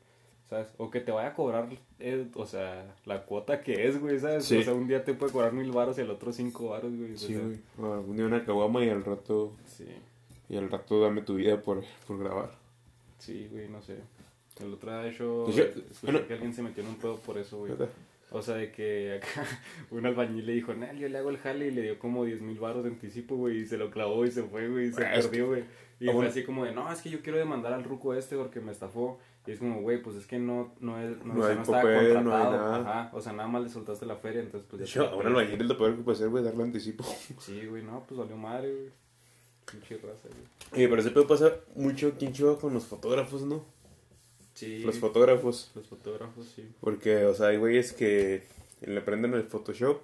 [0.49, 0.67] ¿Sabes?
[0.77, 1.67] O que te vaya a cobrar,
[1.99, 4.45] eh, o sea, la cuota que es, güey, ¿sabes?
[4.45, 4.57] Sí.
[4.59, 7.13] O sea, un día te puede cobrar mil baros y el otro cinco baros, güey.
[7.13, 7.59] o Sí, sea, güey.
[7.79, 9.85] O algún día una caguama y al rato, Sí.
[10.47, 12.51] y al rato dame tu vida por, por grabar.
[13.19, 13.97] Sí, güey, no sé.
[14.61, 16.27] El otro día, de hecho, Pues yo- escuché bueno.
[16.27, 17.71] que alguien se metió en un pedo por eso, güey.
[17.73, 17.89] ¿Verdad?
[18.31, 19.27] O sea, de que acá
[19.91, 22.41] un albañil le dijo, Nel, yo le hago el jale y le dio como 10
[22.41, 25.05] mil baros de anticipo, güey, y se lo clavó y se fue, güey, y se
[25.05, 25.63] Ah, es perdió, güey.
[25.99, 28.37] Y Ah, fue así como de, no, es que yo quiero demandar al ruco este
[28.37, 29.19] porque me estafó.
[29.47, 31.55] Y es como, güey, pues es que no, no, es, no, No o sea, hay
[31.55, 32.83] no estaba papel, no hay contratado.
[32.83, 33.01] nada.
[33.01, 35.03] Ajá, o sea, nada más le soltaste la feria, entonces pues ya.
[35.03, 37.03] la ahora el lo peor que puede hacer, güey, darle anticipo.
[37.39, 38.89] Sí, güey, no, pues valió madre, güey.
[39.71, 40.73] Pinche raza, güey.
[40.73, 43.63] Oye, pero ese pedo pasa mucho aquí en Chihuahua con los fotógrafos, ¿no?
[44.53, 44.79] Sí.
[44.79, 45.71] Los fotógrafos.
[45.75, 46.67] Los fotógrafos, sí.
[46.81, 48.43] Porque, o sea, hay güeyes que
[48.81, 50.01] le aprenden el Photoshop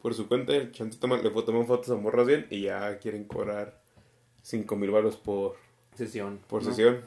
[0.00, 3.24] por su cuenta, el chance toma, le toman fotos a morras bien y ya quieren
[3.24, 3.80] cobrar
[4.42, 5.54] 5 mil baros por,
[5.94, 6.40] Sesión.
[6.48, 6.70] por ¿no?
[6.70, 7.00] sesión.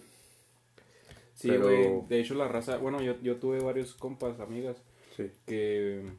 [1.35, 2.07] Sí, Pero- güey.
[2.09, 2.77] De hecho, la raza.
[2.77, 4.81] Bueno, yo, yo tuve varios compas, amigas,
[5.15, 5.29] Sí.
[5.45, 6.11] que,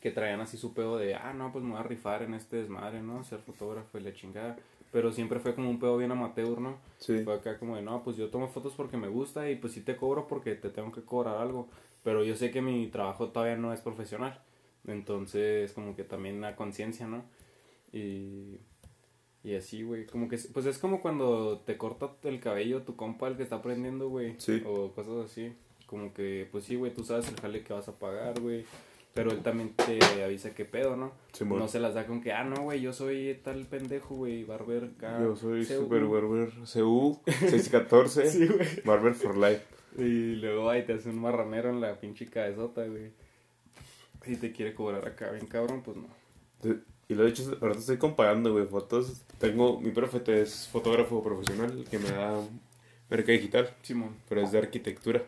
[0.00, 2.56] que traían así su pedo de, ah, no, pues me voy a rifar en este
[2.58, 3.24] desmadre, ¿no?
[3.24, 4.56] Ser fotógrafo y la chingada.
[4.92, 6.76] Pero siempre fue como un pedo bien amateur, ¿no?
[6.98, 7.18] Sí.
[7.24, 9.80] Fue acá como de, no, pues yo tomo fotos porque me gusta y pues sí
[9.80, 11.68] te cobro porque te tengo que cobrar algo.
[12.04, 14.40] Pero yo sé que mi trabajo todavía no es profesional.
[14.86, 17.24] Entonces, como que también la conciencia, ¿no?
[17.92, 18.58] Y,
[19.44, 20.06] y así, güey.
[20.06, 23.56] Como que, pues es como cuando te corta el cabello tu compa, el que está
[23.56, 24.34] aprendiendo, güey.
[24.38, 24.62] Sí.
[24.66, 25.52] O cosas así.
[25.86, 28.64] Como que, pues sí, güey, tú sabes el jale que vas a pagar, güey.
[29.12, 31.12] Pero él también te avisa qué pedo, ¿no?
[31.32, 31.58] Simón.
[31.58, 34.92] No se las da con que, ah, no, güey, yo soy tal pendejo, güey, barber
[34.96, 35.20] acá.
[35.20, 35.74] Yo soy CU".
[35.74, 38.26] Super Barber CU 614.
[38.30, 38.66] Sí, güey.
[38.82, 39.62] Barber for Life.
[39.98, 43.12] Y luego ahí te hace un marranero en la pinche cabezota, güey.
[44.24, 46.08] Si te quiere cobrar acá bien cabrón, pues no.
[47.08, 49.22] Y lo he hecho, ahorita estoy comparando, güey, fotos.
[49.38, 52.40] Tengo, mi profe es fotógrafo profesional que me da
[53.10, 55.22] merca digital, Simón, pero es de arquitectura.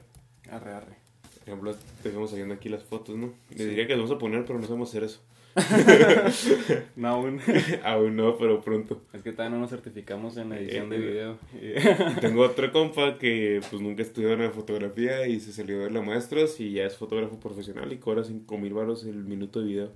[0.51, 0.97] arre, arre.
[1.41, 3.33] Por ejemplo, tenemos saliendo aquí las fotos, ¿no?
[3.51, 3.65] Le Sí.
[3.67, 5.21] diría que las vamos a poner, pero no sabemos hacer eso.
[6.97, 7.41] No, aún.
[7.85, 9.03] Aún no, pero pronto.
[9.13, 11.39] es que todavía no nos certificamos en la edición de Eh, video.
[12.21, 16.59] Tengo otro compa que pues nunca estudió en fotografía y se salió de la maestros
[16.61, 19.93] y ya es fotógrafo profesional y cobra 5 mil baros el minuto de video.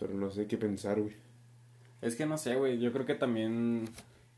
[0.00, 1.14] Pero no sé qué pensar, güey.
[2.02, 2.78] es que no sé, güey.
[2.80, 3.84] Yo creo que también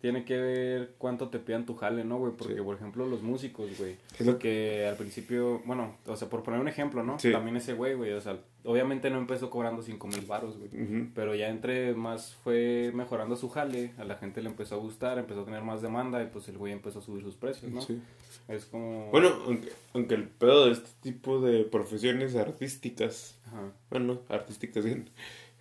[0.01, 2.33] tiene que ver cuánto te pidan tu jale, ¿no, güey?
[2.37, 2.61] Porque, Sí.
[2.61, 3.94] por ejemplo, los músicos, güey.
[4.18, 4.85] Es lo que...
[4.88, 7.20] Al principio, bueno, o sea, por poner un ejemplo, ¿no?
[7.20, 7.31] Sí.
[7.31, 8.11] También ese güey, güey.
[8.14, 10.70] O sea, obviamente no empezó cobrando cinco mil baros, güey.
[10.83, 11.11] Ujú.
[11.14, 15.18] Pero ya entre más fue mejorando su jale, a la gente le empezó a gustar,
[15.20, 17.81] empezó a tener más demanda y pues el güey empezó a subir sus precios, ¿no?
[17.81, 18.03] Sí.
[18.48, 19.09] Es como...
[19.12, 23.70] Bueno, aunque, aunque el pedo de este tipo de profesiones artísticas, Ajá.
[23.88, 25.09] bueno, artísticas bien,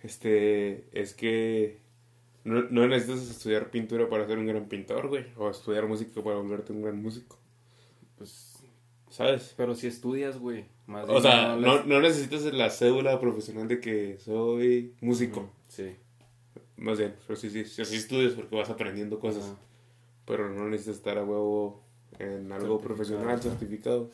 [0.02, 1.78] este, es que
[2.44, 6.36] no, no necesitas estudiar pintura para ser un gran pintor, güey, o estudiar música para
[6.36, 7.38] volverte un gran músico,
[8.18, 8.48] Pues...
[9.10, 9.54] ¿sabes?
[9.56, 10.64] Pero si estudias, güey.
[10.86, 15.94] Más O sea, no, les- no necesitas la cédula profesional de que soy músico, Sí.
[16.76, 19.54] más bien, pero sí, sí, sí, sí estudias porque vas aprendiendo cosas,
[20.26, 21.82] pero no necesitas estar a huevo
[22.18, 22.80] en algo Certificado.
[22.80, 24.10] profesional, certificado,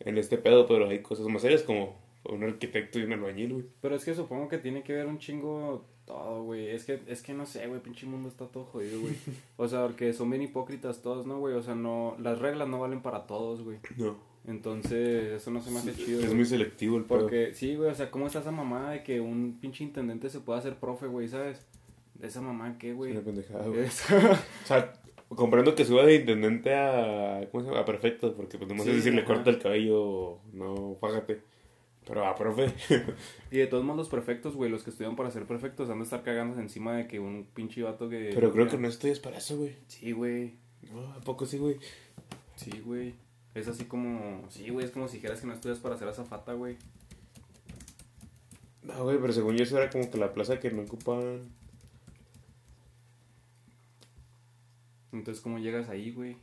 [0.00, 3.64] en este pedo, pero hay cosas más serias como un arquitecto y un albañil, güey.
[3.80, 6.68] Pero es que supongo que tiene que ver un chingo todo, güey.
[6.68, 9.14] Es que, es que no sé, güey, pinche mundo está todo jodido, güey.
[9.56, 11.54] O sea, porque son bien hipócritas todos, ¿no, güey?
[11.54, 13.78] O sea, no, las reglas no valen para todos, güey.
[13.96, 14.16] No.
[14.46, 16.18] Entonces, eso no se me hace chido.
[16.20, 16.36] Es güey.
[16.36, 17.20] muy selectivo el pedo.
[17.20, 20.40] Porque, sí, güey, o sea, ¿cómo está esa mamada de que un pinche intendente se
[20.40, 21.66] pueda hacer profe, güey, ¿sabes?
[22.14, 23.12] ¿De esa mamá qué, Es güey?
[23.12, 23.80] una pendejada, güey.
[23.80, 24.04] Es-
[24.64, 24.92] O sea,
[25.28, 27.46] comprendo que suba de intendente a.
[27.50, 27.82] ¿Cómo se llama?
[27.82, 29.26] A perfecto, porque pues no sé Sí, si le ajá.
[29.26, 31.40] corta el cabello no, págate.
[32.10, 32.74] Pero a profe.
[33.52, 36.04] y de todos modos, los perfectos, güey, los que estudian para ser perfectos, han de
[36.04, 38.32] estar cagándose encima de que un pinche vato que...
[38.34, 39.76] Pero creo que no estudias para eso, güey.
[39.86, 40.54] Sí, güey.
[40.90, 41.76] No, ¿a poco sí, güey?
[42.56, 43.14] Sí, güey.
[43.54, 44.44] Es así como...
[44.48, 46.78] Sí, güey, es como si dijeras que no estudias para ser azafata, güey.
[48.82, 51.48] No, güey, pero según yo eso era como que la plaza que no ocupaban.
[55.12, 56.36] Entonces, ¿cómo llegas ahí, güey?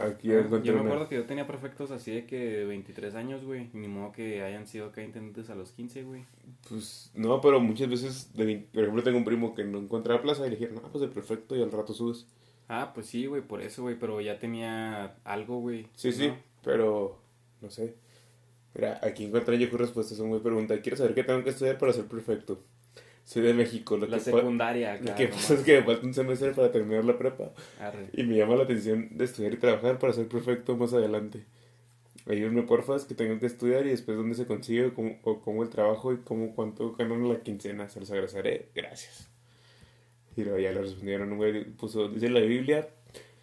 [0.00, 3.44] Aquí Ah, yo me acuerdo que yo tenía perfectos así de que de 23 años,
[3.44, 3.70] güey.
[3.72, 6.24] Ni modo que hayan sido acá intendentes a los 15, güey.
[6.68, 10.46] Pues no, pero muchas veces, de, por ejemplo, tengo un primo que no encontraba plaza
[10.46, 12.26] y le dijeron, no, pues el perfecto y al rato subes.
[12.68, 13.98] Ah, pues sí, güey, por eso, güey.
[13.98, 15.86] Pero ya tenía algo, güey.
[15.94, 17.18] Sí, sí, pero
[17.60, 17.94] no sé.
[18.74, 20.80] Mira, aquí encontré yo respuestas a una pregunta.
[20.80, 22.60] Quiero saber qué tengo que estudiar para ser perfecto.
[23.24, 23.96] Soy de México.
[23.96, 25.14] Lo La que, secundaria, lo acá.
[25.14, 27.52] que pasa es que me falta un semestre para terminar la prepa.
[27.80, 28.08] Arre.
[28.12, 31.44] Y me llama la atención de estudiar y trabajar para ser perfecto más adelante.
[32.26, 35.40] Ayúdenme, porfa, es que tengo que estudiar y después dónde se consigue o cómo, o
[35.40, 37.88] cómo el trabajo y cómo cuánto ganan la quincena.
[37.88, 38.68] Se los agradeceré.
[38.74, 39.28] Gracias.
[40.36, 42.88] Y luego ya le respondieron, un güey puso, dice la Biblia,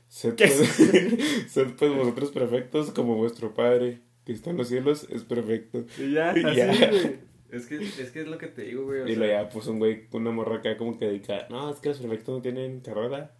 [0.09, 0.53] sed pues,
[1.49, 5.85] sed pues vosotros perfectos como vuestro Padre que está en los cielos es perfecto.
[5.97, 6.89] Y ya, Y así, ya.
[6.89, 7.30] güey.
[7.51, 9.01] Es que, es que es lo que te digo, güey.
[9.01, 11.69] o Y luego ya puso un güey con una morra acá como que dedica, no,
[11.69, 13.31] es que los perfectos no tienen carrera.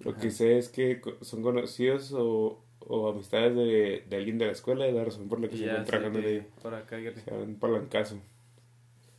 [0.00, 0.30] Lo que Ajá.
[0.30, 4.92] sé es que son conocidos o, o amistades de, de alguien de la escuela y
[4.92, 6.44] la razón por la que y se sí, trabajando en que- ello.
[6.64, 7.20] Ahora cállate.
[7.20, 8.18] Se dan palancazo.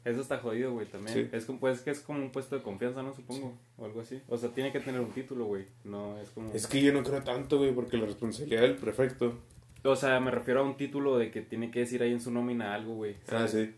[0.04, 1.14] Eso está jodido, güey, también.
[1.16, 1.30] Sí.
[1.32, 3.14] Es como, pues que es como un puesto de confianza, ¿no?
[3.14, 3.54] Supongo.
[3.78, 4.20] O algo así.
[4.28, 5.64] O sea, tiene que tener un título, güey.
[5.86, 6.52] No, es como...
[6.54, 9.40] Es que yo no creo tanto, güey, porque la responsabilidad del prefecto.
[9.86, 12.32] O sea, me refiero a un título de que tiene que decir ahí en su
[12.32, 13.16] nómina algo, güey.
[13.30, 13.74] Ah, sí.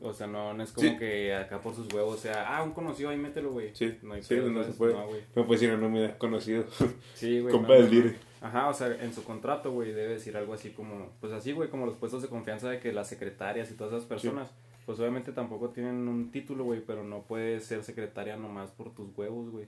[0.00, 0.96] O sea, no, no es como Sí.
[0.98, 3.74] que acá por sus huevos sea, ah, un conocido ahí mételo, güey.
[3.74, 4.74] Sí, no hay sí, pedo, no ¿sabes?
[4.74, 4.92] se puede.
[4.94, 5.22] No, güey.
[5.34, 6.64] No puedes ir a nómina conocido.
[7.14, 7.52] Sí, güey.
[7.52, 8.16] Compa no, del dire.
[8.42, 11.70] Ajá, o sea, en su contrato, güey, debe decir algo así como, pues así, güey,
[11.70, 14.50] como los puestos de confianza de que las secretarias y todas esas personas,
[14.84, 19.16] pues obviamente tampoco tienen un título, güey, pero no puedes ser secretaria nomás por tus
[19.16, 19.66] huevos, güey.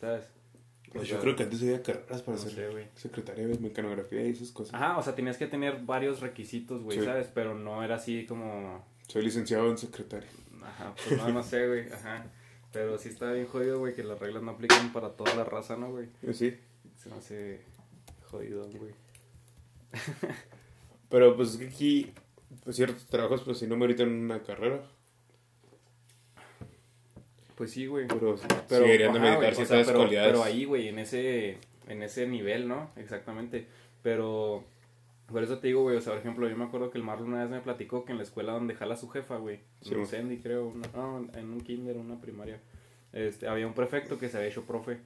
[0.00, 0.24] ¿sabes?
[0.92, 4.24] Pues yo sea, creo que antes había carreras para no ser sé, secretaria de mecanografía
[4.24, 4.74] y esas cosas.
[4.74, 7.04] Ajá, o sea, tenías que tener varios requisitos, güey.
[7.04, 7.28] ¿sabes?
[7.34, 8.84] Pero no era así como...
[9.08, 10.28] Soy licenciado en secretaria.
[10.62, 12.26] Ajá, pues no, no sé, güey, ajá.
[12.72, 15.76] Pero sí está bien jodido, güey, que las reglas no aplican para toda la raza,
[15.76, 16.06] ¿no, güey?
[16.22, 16.56] Eh, Sí.
[16.96, 17.60] Se me hace
[18.26, 18.92] jodido, güey.
[21.08, 22.12] Pero pues es que aquí,
[22.64, 24.82] pues, ciertos trabajos, pues si no meritan una carrera.
[27.54, 28.06] Pues sí, güey.
[28.06, 30.30] Pero, Pero, sí deberían de ajá, meditar güey, o ciertas sea, pero, cualidades.
[30.32, 32.90] pero ahí, güey, en ese, en ese nivel, ¿no?
[32.96, 33.66] Exactamente.
[34.02, 34.64] Pero,
[35.30, 37.28] por eso te digo, güey, o sea, por ejemplo, yo me acuerdo que el Marlon
[37.28, 40.06] una vez me platicó que en la escuela donde jala su jefa, güey, Sí, en.
[40.06, 42.60] Sandy, creo, una- no, en un kinder, una primaria,
[43.12, 44.98] este, había un prefecto que se había hecho profe.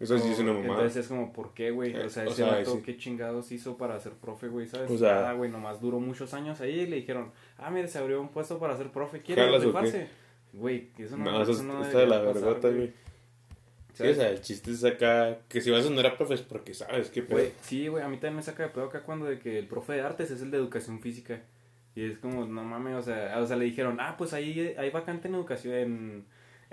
[0.00, 0.72] Eso sí es una mamada.
[0.74, 1.94] Entonces es como, ¿por qué, güey?
[1.96, 2.82] O sea, Eh, o ese sea, vato, sí.
[2.84, 4.66] ¿qué chingados hizo para ser profe, güey?
[4.66, 4.90] ¿Sabes?
[4.90, 7.98] O sea- ah, güey, nomás duró muchos años ahí y le dijeron, ah, mire, se
[7.98, 10.08] abrió un puesto para ser profe, ¿quiere ¿Jalas o rifarse?
[10.52, 12.92] Güey, eso no, No, eso, eso no está de la güey.
[13.94, 16.74] Sí, o sea, el chiste es acá que si vas a sonar a profes porque
[16.74, 17.38] sabes qué pedo.
[17.38, 19.68] Güey, sí, güey, a mí también me saca de pedo acá cuando de que el
[19.68, 21.40] profe de artes es el de educación física.
[21.94, 24.90] Y es como, no mames, o sea, o sea, le dijeron, ah, pues ahí hay
[24.90, 26.24] vacante en educación, en,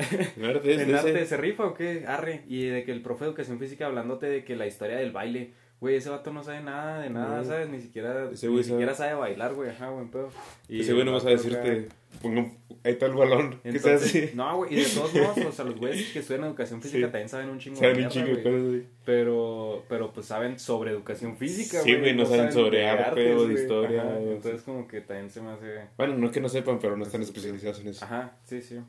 [0.38, 2.06] En arte es en arte, ¿se rifa o qué?
[2.08, 2.44] Arre.
[2.48, 5.52] Y de que el profe de educación física hablándote de que la historia del baile,
[5.82, 7.44] güey, ese vato no sabe nada de nada, No.
[7.44, 7.68] ¿sabes?
[7.70, 10.30] Ni siquiera, Ese ni güey sabe- siquiera sabe bailar, güey, ajá, buen pedo.
[10.70, 11.88] Y Ese güey no vas a decirte,
[12.22, 12.42] ponga,
[12.84, 14.36] ahí está el balón, que sea Entonces, así.
[14.36, 17.12] no, güey, y de todos modos, o sea, los güeyes que estudian educación física Sí.
[17.12, 18.44] también saben un chingo Saben de un mierda, chingo de güey.
[18.54, 18.84] cosas, güey.
[19.06, 23.46] Pero, pero pues saben sobre educación física, Sí, güey, no saben sobre arte o de
[23.54, 23.64] güey.
[23.64, 25.82] historia, Ajá, entonces como que también se me hace...
[25.98, 28.06] Bueno, no que no sepan, pero no están especializados en eso.
[28.06, 28.80] Ajá, sí, sí.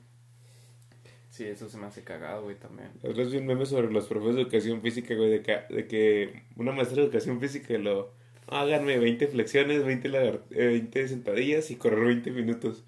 [1.32, 2.90] Sí, eso se me hace cagado, güey, también.
[3.02, 6.72] Vi un meme sobre los profes de educación física, güey, de que, de que una
[6.72, 8.12] maestra de educación física lo...
[8.48, 12.84] Háganme 20 flexiones, 20, lagar- eh, 20 sentadillas y correr 20 minutos.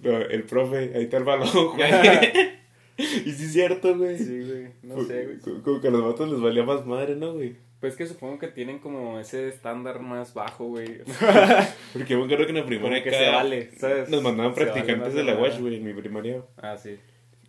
[0.00, 1.90] Pero el profe, ahí está el balón, güey.
[2.96, 4.18] y sí es cierto, güey.
[4.18, 5.38] Sí, güey, no sé, güey.
[5.40, 7.56] Como, como que a los vatos les valía más madre, ¿no, güey?
[7.80, 10.98] Pues que supongo que tienen como ese estándar más bajo, güey.
[11.92, 14.08] Porque yo acuerdo que en la Como primaria que acá se vale, ¿sabes?
[14.10, 15.58] Nos mandaban vale practicantes no de la nada.
[15.58, 16.42] güey, en mi primaria.
[16.58, 16.96] Ah, sí.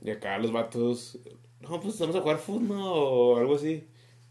[0.03, 1.19] Y acá los vatos,
[1.61, 2.93] no, pues vamos a jugar fútbol, ¿no?
[2.93, 3.87] O algo así.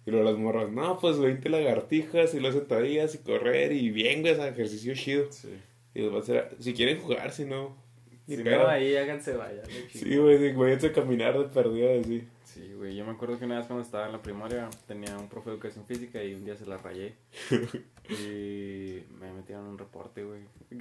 [0.06, 4.22] Y luego las morras, no, pues 20 lagartijas y las sentadillas y correr y bien,
[4.22, 5.30] güey, o sea, ejercicio chido.
[5.30, 5.50] Sí.
[5.94, 7.76] Y los vatos era, si quieren jugar, si no,
[8.26, 8.62] Si pedo.
[8.62, 9.62] no, ahí háganse vaya.
[9.90, 12.26] Sí, güey, váyanse a caminar de perdida, así.
[12.44, 15.28] Sí, güey, yo me acuerdo que una vez cuando estaba en la primaria tenía un
[15.28, 17.14] profe de educación física y un día se la rayé.
[18.08, 20.40] y me metieron un reporte, güey.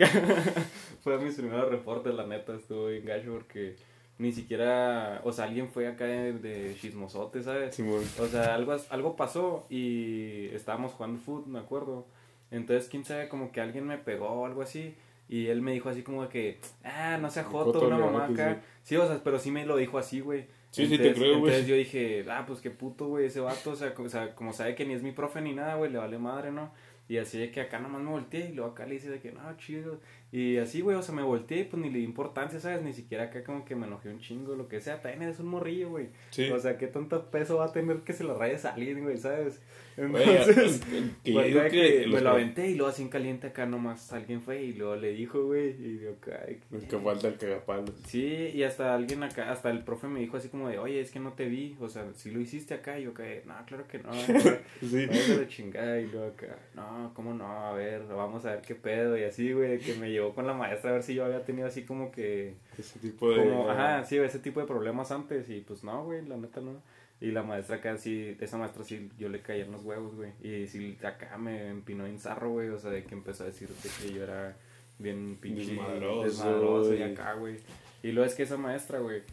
[1.04, 3.76] fue de mis primeros reportes, la neta, estuvo bien gacho porque
[4.20, 7.74] ni siquiera, o sea, alguien fue acá de, de chismosote, ¿sabes?
[7.74, 8.04] Simón.
[8.20, 12.06] O sea, algo, algo pasó y estábamos jugando fútbol, me acuerdo.
[12.52, 14.94] Entonces, quién sabe, como que alguien me pegó o algo así.
[15.30, 18.62] Y él me dijo así como de que, ah, no sea joto, una mamá acá.
[18.84, 20.48] Sí, o sea, pero sí me lo dijo así, güey.
[20.72, 21.52] Sí, sí te Entonces- creo, güey.
[21.54, 24.36] Entonces yo dije, ah, pues qué puto, güey, ese vato, o sea, como, o sea,
[24.36, 26.72] como sabe que ni es mi profe ni nada, güey, le vale madre, ¿no?
[27.08, 29.32] Y así de que acá nomás me volteé y luego acá le hice de que,
[29.32, 30.00] no, chido.
[30.32, 32.84] Y así, güey, o sea, me volteé y pues ni le di importancia, ¿sabes?
[32.84, 35.02] Ni siquiera acá como que me enojé un chingo, lo que sea.
[35.02, 36.10] También eres un morrillo, güey.
[36.30, 36.50] Sí.
[36.52, 39.18] O sea, qué tanto peso va a tener que se lo rayes a alguien, güey,
[39.18, 39.60] ¿sabes?
[39.98, 40.82] Entonces,
[41.24, 43.48] que yo pues, digo que que los me lo aventé y luego así en caliente
[43.48, 46.12] acá nomás alguien fue y luego le dijo, güey, y yo,
[46.48, 47.92] "Ay, Es que falta el cagapalos.
[48.06, 51.12] Sí, y hasta alguien acá, hasta el profe me dijo así como de, oye, es
[51.12, 53.88] que no te vi, o sea, si lo hiciste acá, y yo que, no, claro
[53.88, 54.12] que no,
[54.82, 55.06] Sí.
[55.06, 58.62] Váyase a la chingada, y luego acá, no, cómo no, a ver, vamos a ver
[58.62, 61.26] qué pedo, y así, güey, que me llevó con la maestra a ver si yo
[61.26, 63.38] había tenido así como que, Ese tipo de...
[63.38, 66.82] como, ajá, sí, ese tipo de problemas antes, y pues no, güey, la neta no.
[67.22, 70.32] Y la maestra acá sí, esa maestra sí, yo le caía en los huevos, güey.
[70.42, 72.70] Y sí, acá me empinó en zarro, güey.
[72.70, 74.56] O sea, de que empezó a decir de que yo era
[75.00, 77.58] bien pinche Desmadroso, desmadroso y acá, güey.
[78.04, 79.24] Y luego es que esa maestra, güey,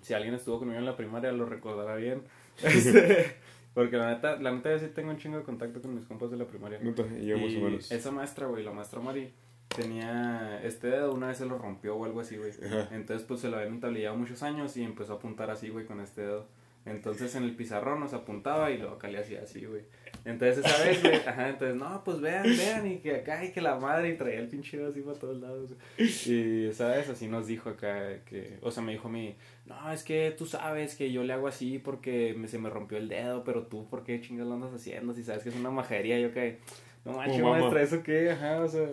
[0.00, 2.22] si alguien estuvo conmigo en la primaria lo recordará bien.
[3.74, 6.30] Porque la neta, la neta yo sí tengo un chingo de contacto con mis compas
[6.30, 6.78] de la primaria.
[6.78, 7.92] Neta, y yo más Y o menos.
[7.92, 9.30] Esa maestra, güey, la maestra Mari,
[9.68, 12.52] tenía este dedo, una vez se lo rompió o algo así, güey.
[12.92, 16.00] Entonces, pues se lo habían entablillado muchos años y empezó a apuntar así, güey, con
[16.00, 16.46] este dedo.
[16.86, 19.82] Entonces en el pizarrón nos apuntaba y luego acá le hacía así, güey.
[20.26, 23.62] Entonces esa vez, güey, ajá, entonces, no, pues vean, vean, y que acá, y que
[23.62, 25.70] la madre, y traía el pinche dedo así para todos lados.
[25.96, 29.92] Y esa vez así nos dijo acá que, o sea, me dijo a mí, no,
[29.92, 33.08] es que tú sabes que yo le hago así porque me, se me rompió el
[33.08, 35.14] dedo, pero tú, ¿por qué chingas lo andas haciendo?
[35.14, 36.58] Si sabes que es una majadería, yo que,
[37.06, 38.30] no manches, maestra, ¿eso qué?
[38.30, 38.88] Ajá, o sea,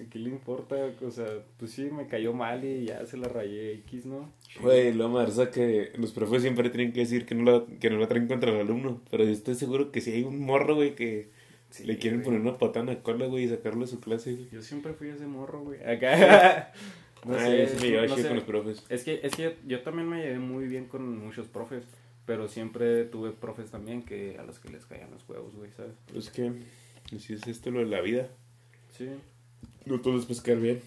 [0.00, 0.76] ¿a qué le importa?
[1.02, 1.26] O sea,
[1.58, 4.32] pues sí, me cayó mal y ya se la rayé X, ¿no?
[4.60, 7.90] Güey, lo más es que los profes siempre tienen que decir que no la, que
[7.90, 9.00] no la traen contra el alumno.
[9.10, 11.30] Pero yo estoy seguro que si hay un morro, güey, que
[11.70, 12.24] Sí, le quieren güey.
[12.36, 14.48] poner una patada en la cola, güey, y sacarlo de su clase, güey.
[14.50, 15.78] Yo siempre fui ese morro, güey.
[15.86, 16.72] Acá.
[17.26, 18.84] no Ah, sé, me llevaba no con los profes.
[18.88, 21.84] Es que, es que yo también me llevé muy bien con muchos profes.
[22.24, 25.92] Pero siempre tuve profes también que a los que les caían los huevos, güey, ¿sabes?
[26.14, 26.52] Es que
[27.16, 28.28] así es esto lo de la vida.
[28.90, 29.08] Sí.
[29.88, 30.82] No todo es pescar bien.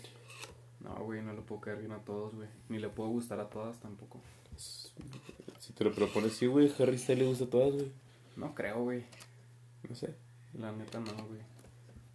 [0.79, 2.47] No, güey, no le puedo caer bien a todos, güey.
[2.69, 4.19] Ni le puedo gustar a todas tampoco.
[4.57, 6.71] Si te lo propones, sí, güey.
[6.79, 7.91] Harry Styles le gusta a todas, güey.
[8.35, 9.03] No creo, güey.
[9.87, 10.15] No sé.
[10.53, 11.41] La neta no, güey.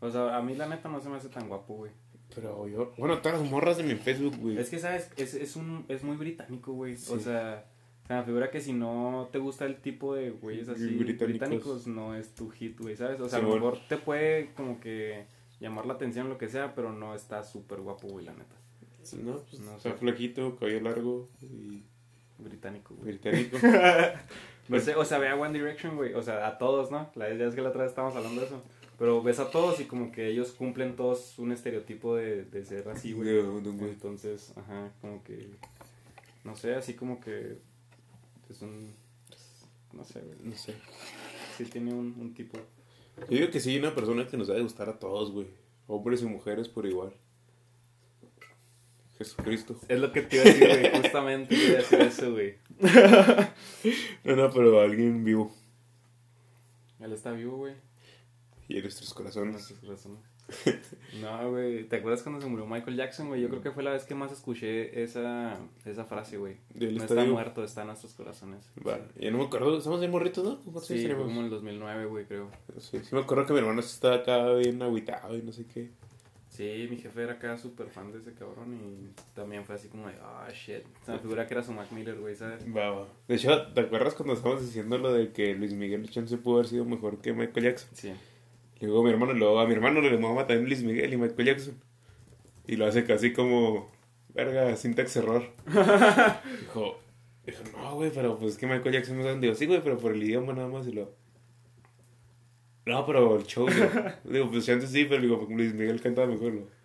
[0.01, 1.93] O sea, a mí la neta no se me hace tan guapo, güey.
[2.35, 2.93] Pero yo.
[2.99, 4.59] Bueno, todas las morras de mi Facebook, güey.
[4.59, 5.11] Es que, ¿sabes?
[5.17, 6.97] Es, es, un, es muy británico, güey.
[6.97, 7.13] Sí.
[7.13, 7.67] O sea,
[8.07, 11.29] se me figura que si no te gusta el tipo de güeyes así Británicos.
[11.29, 11.87] británicos.
[11.87, 13.21] no es tu hit, güey, ¿sabes?
[13.21, 13.65] O sea, a lo bueno.
[13.67, 15.27] mejor te puede como que
[15.61, 18.57] llamar la atención lo que sea, pero no está súper guapo, güey, la neta.
[19.03, 19.97] Sí, No, pues No está sé.
[19.97, 21.83] flaquito, cabello largo y
[22.39, 23.13] Británico, güey.
[23.17, 23.57] británico.
[24.69, 26.13] No sé, o sea, ve a One Direction, güey.
[26.15, 27.11] O sea, a todos, ¿no?
[27.15, 28.63] La, ya es que la otra vez estábamos hablando de eso.
[28.99, 32.89] Pero ves a todos y como que ellos cumplen todos un estereotipo de, de ser
[32.89, 33.39] así, güey.
[33.39, 35.49] Entonces, ajá, como que.
[36.45, 37.59] No sé, así como que.
[38.51, 38.93] Es un.
[39.93, 40.37] No sé, güey.
[40.43, 40.75] no sé.
[41.57, 42.59] Sí tiene un, un tipo.
[43.19, 45.49] Yo digo que sí, una persona que nos debe gustar a todos, güey.
[45.87, 47.13] Hombres y mujeres por igual.
[49.19, 49.81] Jesucristo.
[49.89, 51.03] Es lo que te iba a decir, güey.
[51.03, 52.57] Justamente te iba a decir eso, güey.
[54.25, 55.55] No, no, pero alguien vivo.
[57.01, 57.75] Él está vivo, güey.
[58.69, 59.53] Y en nuestros corazones.
[59.53, 60.21] Nuestros corazones.
[61.21, 61.85] No, güey.
[61.85, 63.41] ¿Te acuerdas cuando se murió Michael Jackson, güey?
[63.41, 66.57] Yo creo que fue la vez que más escuché esa, esa frase, güey.
[66.75, 68.71] No está muerto, está en nuestros corazones.
[68.87, 70.59] Va, ya no me acuerdo, estamos bien morritos, ¿no?
[70.61, 72.51] ¿Cuántos Sí, fue como en el 2009, güey, creo.
[72.79, 75.65] Sí, sí me acuerdo que mi hermano sí estaba acá bien agüitado y no sé
[75.67, 75.91] qué.
[76.49, 80.09] Sí, mi jefe era acá súper fan de ese cabrón y también fue así como
[80.09, 80.85] de, ah, shit.
[81.05, 82.65] Se me figura que era su Mac Miller, güey, ¿sabes?
[82.75, 83.07] Va, va.
[83.29, 86.69] De hecho, ¿te acuerdas cuando estábamos diciendo lo de que Luis Miguel Chance pudo haber
[86.69, 87.91] sido mejor que Michael Jackson?
[87.93, 88.13] Sí.
[88.81, 91.17] Le digo a mi hermano, luego a mi hermano le mama también Luis Miguel y
[91.17, 91.75] Michael Jackson.
[92.67, 93.91] Y lo hace casi como,
[94.35, 95.45] verga, sintax error.
[96.61, 96.99] dijo,
[97.47, 99.47] dijo, no, güey, pero pues es que Michael Jackson no grande.
[99.47, 101.15] Digo, sí, güey, pero por el idioma nada más y lo...
[102.85, 103.89] No, pero el show, digo,
[104.25, 106.77] digo pues Chance sí, pero digo, Luis Miguel cantaba mejor, lo...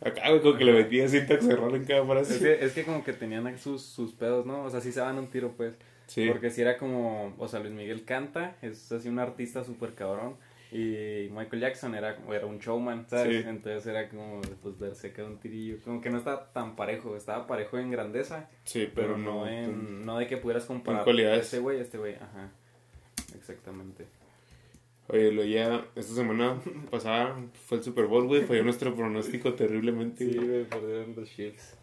[0.00, 2.34] Acá, güey, como que le metía sintax error en cada frase.
[2.34, 4.64] Es que, es que como que tenían sus, sus pedos, ¿no?
[4.64, 5.74] O sea, sí se daban un tiro, pues.
[6.06, 6.28] Sí.
[6.28, 10.36] Porque si era como, o sea, Luis Miguel canta, es así un artista súper cabrón.
[10.76, 13.42] Y Michael Jackson era, era un showman, ¿sabes?
[13.44, 13.48] Sí.
[13.48, 15.78] Entonces era como, pues, darse acá un tirillo.
[15.82, 20.18] Como que no estaba tan parejo, estaba parejo en grandeza, Sí, pero, no, en, no
[20.18, 21.44] de que pudieras comparar cualidades.
[21.46, 22.50] este güey, este güey, ajá.
[23.34, 24.06] Exactamente.
[25.08, 26.60] Oye, lo ya, esta semana
[26.90, 27.36] pasada
[27.66, 31.74] fue el Super Bowl, güey, falló nuestro pronóstico terriblemente, Sí, güey, perdieron los Chiefs.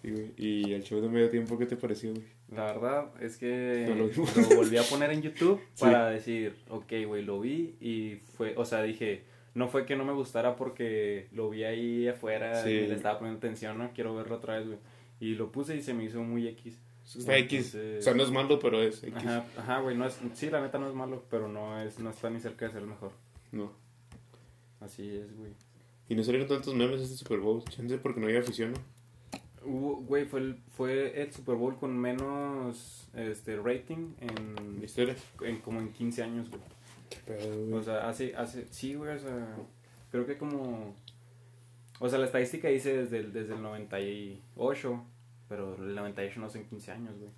[0.00, 0.32] Sí, güey.
[0.38, 2.24] Y el show de medio tiempo, ¿qué te pareció, güey?
[2.52, 5.84] La verdad es que No lo volví a poner en YouTube Sí.
[5.84, 10.04] para decir, ok, güey, lo vi y fue, o sea, dije, no fue que no
[10.04, 12.70] me gustara porque lo vi ahí afuera Sí.
[12.70, 13.90] y le estaba poniendo atención, ¿no?
[13.92, 14.78] Quiero verlo otra vez, güey.
[15.20, 16.78] Y lo puse y se me hizo muy X.
[17.16, 17.74] Está X.
[17.74, 19.14] Entonces- O sea, no es malo, pero es X.
[19.16, 22.10] Ajá, ajá, güey, no es, sí, la neta no es malo, pero no es, no
[22.10, 23.12] está ni cerca de ser el mejor.
[23.52, 23.72] No.
[24.80, 25.52] Así es, güey.
[26.08, 27.64] Y no salieron tantos memes este Super Bowl.
[27.64, 28.78] Chance porque no había afición, ¿no?
[29.64, 35.16] Hubo, güey, fue el, fue el Super Bowl con menos este rating en, historia.
[35.42, 36.62] en como en 15 años, güey.
[37.10, 39.56] Qué pedo, O sea, hace, hace, sí, güey, o sea,
[40.10, 40.94] creo que como,
[42.00, 45.04] o sea, la estadística dice desde el, desde el 98,
[45.48, 47.30] pero el 98 no son 15 años, güey.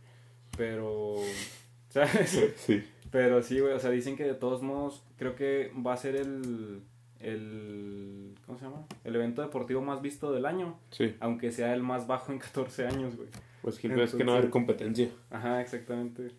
[0.56, 1.16] Pero,
[1.90, 2.54] ¿sabes?
[2.56, 2.84] Sí.
[3.10, 6.16] Pero sí, güey, o sea, dicen que de todos modos, creo que va a ser
[6.16, 6.82] el,
[7.20, 8.86] el, ¿cómo se llama?
[9.04, 11.14] El evento deportivo más visto del año, Sí.
[11.20, 13.28] aunque sea el más bajo en 14 años, güey.
[13.62, 15.10] Pues que es que no va a haber competencia.
[15.30, 16.30] Ajá, exactamente.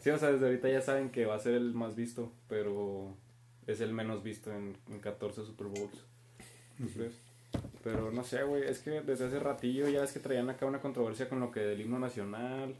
[0.00, 3.12] Sí, o sea, desde ahorita ya saben que va a ser el más visto, pero
[3.66, 6.04] es el menos visto en, en 14 Super Bowls.
[7.82, 10.80] Pero no sé, güey, es que desde hace ratillo ya es que traían acá una
[10.80, 12.74] controversia con lo que del himno nacional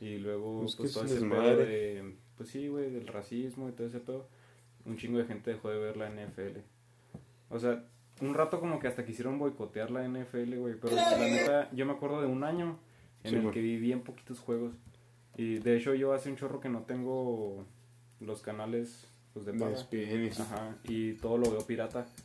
[0.00, 3.72] y luego Pues pues, todo es ese pedo de, pues sí, güey, del racismo y
[3.72, 4.26] todo ese pedo.
[4.84, 6.58] Un chingo de gente dejó de ver la NFL.
[7.52, 7.84] O sea,
[8.20, 11.92] un rato como que hasta quisieron boicotear la NFL, güey, pero la neta, yo me
[11.92, 12.78] acuerdo de un año
[13.24, 14.74] en Sí, el que vi bien poquitos juegos.
[15.36, 17.64] Y de hecho yo hace un chorro que no tengo
[18.20, 19.76] los canales pues, de paga.
[20.40, 22.06] Ajá, y todo lo veo pirata.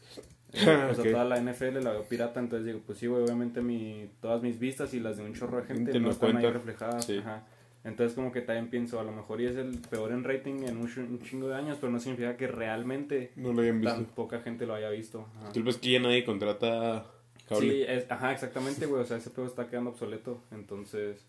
[0.54, 3.62] Eh, o sea, toda la NFL la veo pirata, entonces digo, pues sí, güey, obviamente
[3.62, 7.04] mi, todas mis vistas y las de un chorro de gente no están ahí reflejadas.
[7.04, 7.18] Sí.
[7.18, 7.46] Ajá.
[7.88, 10.78] Entonces como que también pienso, a lo mejor y es el peor en rating en
[10.78, 14.04] un, ch- un chingo de años, pero no significa que realmente No lo tan visto.
[14.14, 15.26] poca gente lo haya visto.
[15.40, 15.54] Ajá.
[15.54, 17.06] Tú ves que ya nadie contrata
[17.48, 17.72] cable.
[17.72, 19.02] Sí, es, ajá, exactamente, güey.
[19.02, 20.42] O sea, ese pedo está quedando obsoleto.
[20.52, 21.26] Entonces,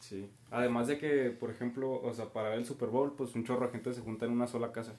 [0.00, 0.28] sí.
[0.50, 3.66] Además de que, por ejemplo, o sea, para ver el Super Bowl, pues un chorro
[3.66, 4.96] de gente se junta en una sola casa.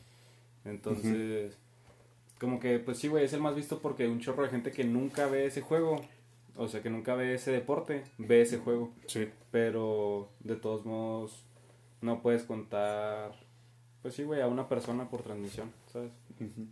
[0.65, 1.57] Entonces,
[2.39, 4.83] como que, pues sí, güey, es el más visto porque un chorro de gente que
[4.85, 6.01] nunca ve ese juego,
[6.59, 8.91] o sea, que nunca ve ese deporte, ve ese juego.
[9.07, 9.29] Sí.
[9.49, 11.45] Pero, de todos modos,
[12.01, 13.31] no puedes contar,
[14.01, 16.11] pues sí, güey, a una persona por transmisión, ¿sabes?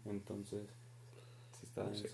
[0.05, 0.67] Entonces,
[1.57, 2.05] sí está Sí.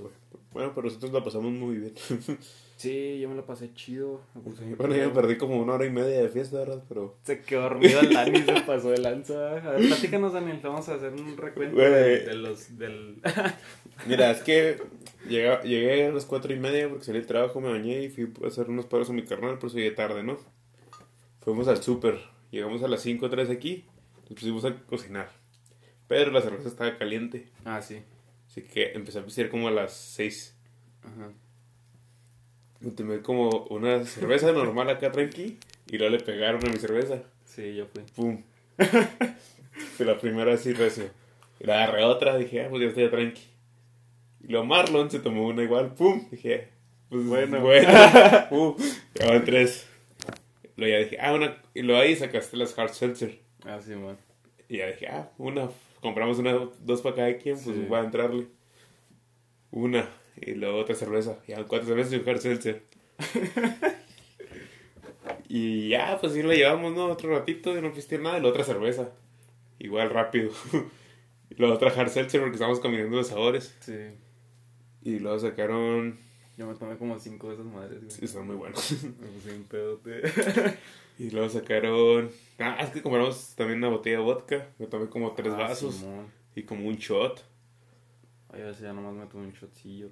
[0.51, 1.93] Bueno, pero nosotros la pasamos muy bien.
[2.76, 4.19] Sí, yo me lo pasé chido.
[4.78, 6.84] bueno, yo perdí como una hora y media de fiesta, ¿verdad?
[6.89, 7.15] Pero...
[7.24, 9.51] Se quedó dormido el Dani, se pasó de lanza.
[9.51, 13.21] A ver, platícanos, Daniel, vamos a hacer un recuento de, de los, del...
[14.05, 14.82] Mira, es que
[15.28, 18.32] llegué, llegué a las cuatro y media porque salí del trabajo, me bañé y fui
[18.43, 20.38] a hacer unos paros a mi carnal, por eso llegué tarde, ¿no?
[21.41, 22.19] Fuimos al súper,
[22.51, 23.86] llegamos a las 5 otra vez aquí,
[24.30, 25.30] nos pusimos a cocinar.
[26.07, 28.01] Pero la cerveza estaba caliente, Ah, sí.
[28.47, 30.55] así que empecé a pistear como a las 6.
[31.03, 31.32] Ajá.
[32.80, 35.57] Me tomé como una cerveza normal acá tranqui
[35.89, 37.24] y luego le pegaron a mi cerveza.
[37.45, 38.03] Sí, yo fui.
[38.15, 38.43] ¡Pum!
[39.97, 41.09] Fue la primera así recio.
[41.59, 43.41] Y la agarré otra, dije, ah, pues ya estoy tranqui.
[44.43, 46.27] Y luego Marlon se tomó una igual, ¡pum!
[46.29, 46.69] Dije,
[47.09, 47.61] pues Bueno.
[47.61, 47.89] bueno,
[48.49, 48.75] ¡pum!
[49.25, 49.87] Van tres.
[50.75, 51.61] Luego ya dije, ah, una.
[51.73, 53.39] Y luego ahí sacaste las hard seltzer.
[53.65, 54.17] Ah, sí, man.
[54.67, 55.69] Y ya dije, ah, una.
[56.01, 57.85] Compramos una, dos para cada quien, pues Sí.
[57.87, 58.47] voy a entrarle.
[59.71, 60.09] Una.
[60.35, 61.37] Y luego otra cerveza.
[61.47, 62.83] Ya cuatro cervezas y un hard seltzer.
[65.47, 67.05] y ya, pues sí lo llevamos, ¿no?
[67.07, 68.37] Otro ratito y no pisteé nada.
[68.37, 69.09] Y la otra cerveza.
[69.79, 70.51] Igual rápido.
[71.49, 73.75] y la otra hard seltzer porque estábamos combinando los sabores.
[73.79, 73.93] Sí.
[75.04, 76.18] Y luego sacaron...
[76.58, 78.12] Yo me tomé como cinco de esas madres, güey.
[78.12, 78.91] Sí, están muy buenos.
[79.04, 80.22] Me puse un pedote.
[81.20, 82.30] y luego sacaron...
[82.60, 84.68] Ah, es que compramos también una botella de vodka.
[84.78, 85.95] Me tomé como tres Ah, vasos.
[85.95, 86.28] Simón.
[86.56, 87.43] Y como un shot.
[88.54, 90.10] Ay, a veces ya nomás me tomé un shotcillo.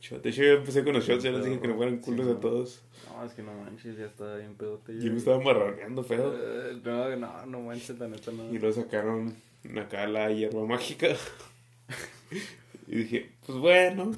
[0.00, 0.22] Shot.
[0.22, 2.32] De hecho, yo empecé con los shots, ya les dije que no fueran culos sí,
[2.32, 2.82] a todos.
[3.10, 4.96] No, es que no manches, ya está bien pedote.
[5.00, 6.32] Yo me estaba marroneando feo.
[6.36, 8.48] Eh, No, no, no manches, la neta no.
[8.54, 9.34] Y luego sacaron
[9.76, 11.08] acá la hierba mágica.
[12.94, 14.12] y dije, pues bueno.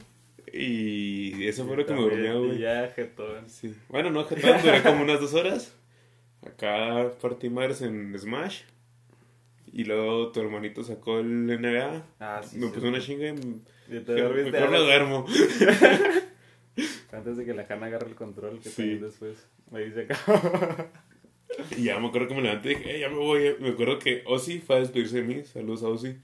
[0.53, 2.59] Y eso fue lo que me durmió, güey.
[2.59, 3.49] Ya, jetón.
[3.51, 3.75] Sí.
[3.89, 5.75] Bueno, no, tal, duré como unas dos horas.
[6.47, 8.63] Acá partí madres en Smash.
[9.73, 12.07] Y luego tu hermanito sacó el NBA.
[12.21, 12.59] Ah, sí.
[12.59, 15.27] me sí, puso una chinga y me- te mejor duermo.
[17.13, 18.77] Antes de que la Hanna agarre el control, que Sí.
[18.77, 20.91] también después me dice acá.
[21.77, 23.57] Y ya me acuerdo que me levanté y dije, "Eh, ya me voy.
[23.61, 25.45] Me acuerdo que Ozzy fue a despedirse de mí.
[25.45, 26.17] Saludos a Ozzy.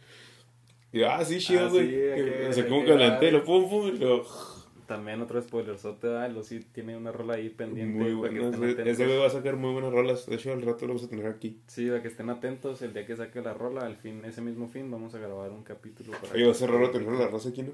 [0.92, 1.88] Y yo, ah, sí, chido, Ah, güey.
[1.88, 3.38] sí, Y, aquel- o sea, como aquel que me levanté, vato.
[3.38, 4.24] lo pum, pum, y luego,
[4.86, 6.30] También otro spoilerzote, ¿verdad?
[6.32, 7.98] Lo sí tiene una rola ahí pendiente.
[8.12, 8.86] muy atentos.
[8.86, 10.26] ese güey va a sacar muy buenas rolas.
[10.26, 11.60] De hecho, al rato lo vamos a tener aquí.
[11.66, 12.82] Sí, para que estén atentos.
[12.82, 15.62] El día que saque la rola, al fin, ese mismo fin, vamos a grabar un
[15.62, 16.12] capítulo.
[16.20, 17.72] Para Oye, va a ser raro tener la raza aquí, ¿no?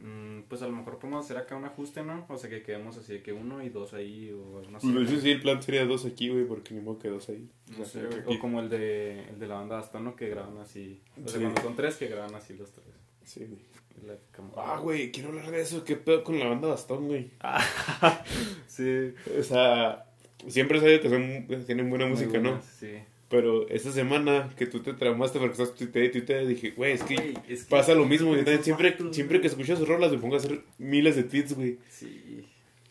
[0.00, 2.26] Mm, pues a lo mejor podemos hacer acá un ajuste, ¿no?
[2.28, 4.86] O sea, que quedemos así de que uno y dos ahí, o no sé.
[4.92, 7.48] Pues, sí, el plan sería dos aquí, güey, porque ni modo que dos ahí.
[7.74, 8.22] O No sea, sé.
[8.26, 10.16] O como el de, el de la banda Bastón, ¿no?
[10.16, 11.00] Que graban así.
[11.24, 11.44] O sea, Sí.
[11.44, 12.86] cuando son tres, que graban así los tres.
[13.24, 13.60] Sí, güey.
[14.06, 14.16] La
[14.56, 15.82] Ah, güey, quiero hablar de eso.
[15.84, 17.30] ¿Qué pedo con la banda Bastón, güey?
[18.66, 19.14] Sí.
[19.38, 20.04] O sea,
[20.48, 22.60] siempre he sabido que son, tienen buena Muy música, ¿no?
[22.60, 22.98] Sí.
[23.34, 27.02] Pero esta semana que tú te traumaste porque estás tuiteando y tuiteando, dije, güey, es
[27.02, 28.32] que es que- pasa lo mismo.
[28.36, 31.56] Esos siempre, vatos, siempre que escucho sus rolas me pongo a hacer miles de tweets,
[31.56, 31.78] güey.
[31.90, 32.46] Sí.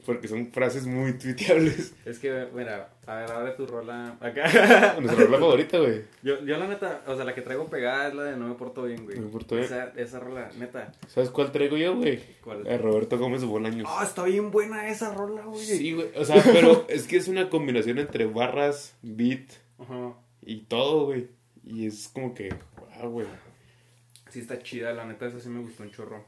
[0.06, 1.94] Porque son frases muy tuiteables.
[2.04, 4.98] Es que, mira, a ver, abre tu rola acá.
[5.00, 6.02] Nuestra rola favorita, güey.
[6.24, 8.56] Yo, yo la neta, o sea, la que traigo pegada es la de No me
[8.56, 9.18] porto bien, güey.
[9.18, 9.64] No me porto bien.
[9.66, 10.91] Esa, esa rola, neta.
[11.08, 12.20] ¿Sabes cuál traigo yo, güey?
[12.44, 12.68] ¿Cuál?
[12.68, 13.88] A Roberto Gómez Bolaños.
[13.89, 15.64] Ah, está bien buena esa rola, güey.
[15.64, 16.08] Sí, güey.
[16.18, 20.14] O sea, pero es que es una combinación entre barras, beat Ajá.
[20.46, 21.28] Y todo, güey.
[21.66, 22.50] Y es como que,
[23.00, 23.28] wow, güey.
[24.30, 26.26] Sí está chida, la neta, esa sí me gustó un chorro.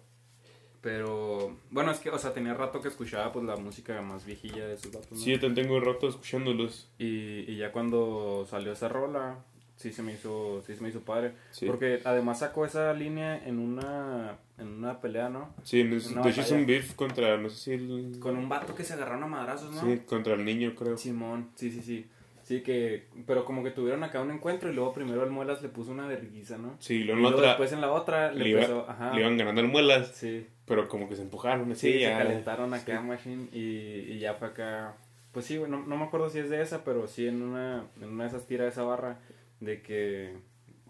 [0.82, 4.68] Pero, bueno, es que, o sea, tenía rato que escuchaba, pues, la música más viejilla
[4.68, 5.18] de esos vatos, ¿no?
[5.18, 6.90] Sí, yo también tengo rato escuchándolos.
[7.00, 9.44] Y, y ya cuando salió esa rola,
[9.78, 11.34] sí se me hizo, sí se me hizo padre.
[11.50, 11.66] Sí.
[11.66, 15.56] Porque además sacó esa línea en una, en una pelea, ¿no?
[15.64, 18.20] Sí, no es- de hecho es un beef contra, no sé si el...
[18.20, 19.82] Con un vato que se agarraron a madrazos, ¿no?
[19.82, 21.00] Sí, contra el niño, creo.
[21.00, 22.06] Simón, sí, sí, sí.
[22.46, 25.70] Sí, que, pero como que tuvieron acá un encuentro y luego primero el Muelas le
[25.70, 26.76] puso una verguiza, ¿no?
[26.80, 28.88] Sí, Y luego en luego la otra después en la otra le, le, iba- empezó,
[28.88, 29.14] ajá.
[29.16, 31.92] le iban ganando al muelas, Sí, pero como que se empujaron sí, así.
[31.94, 32.18] se ya.
[32.20, 34.96] calentaron acá, Machine, y, y ya fue acá.
[35.32, 38.10] Pues sí, no, no me acuerdo si es de esa, pero sí en una, en
[38.10, 39.18] una de esas tiras de esa barra
[39.60, 40.36] de que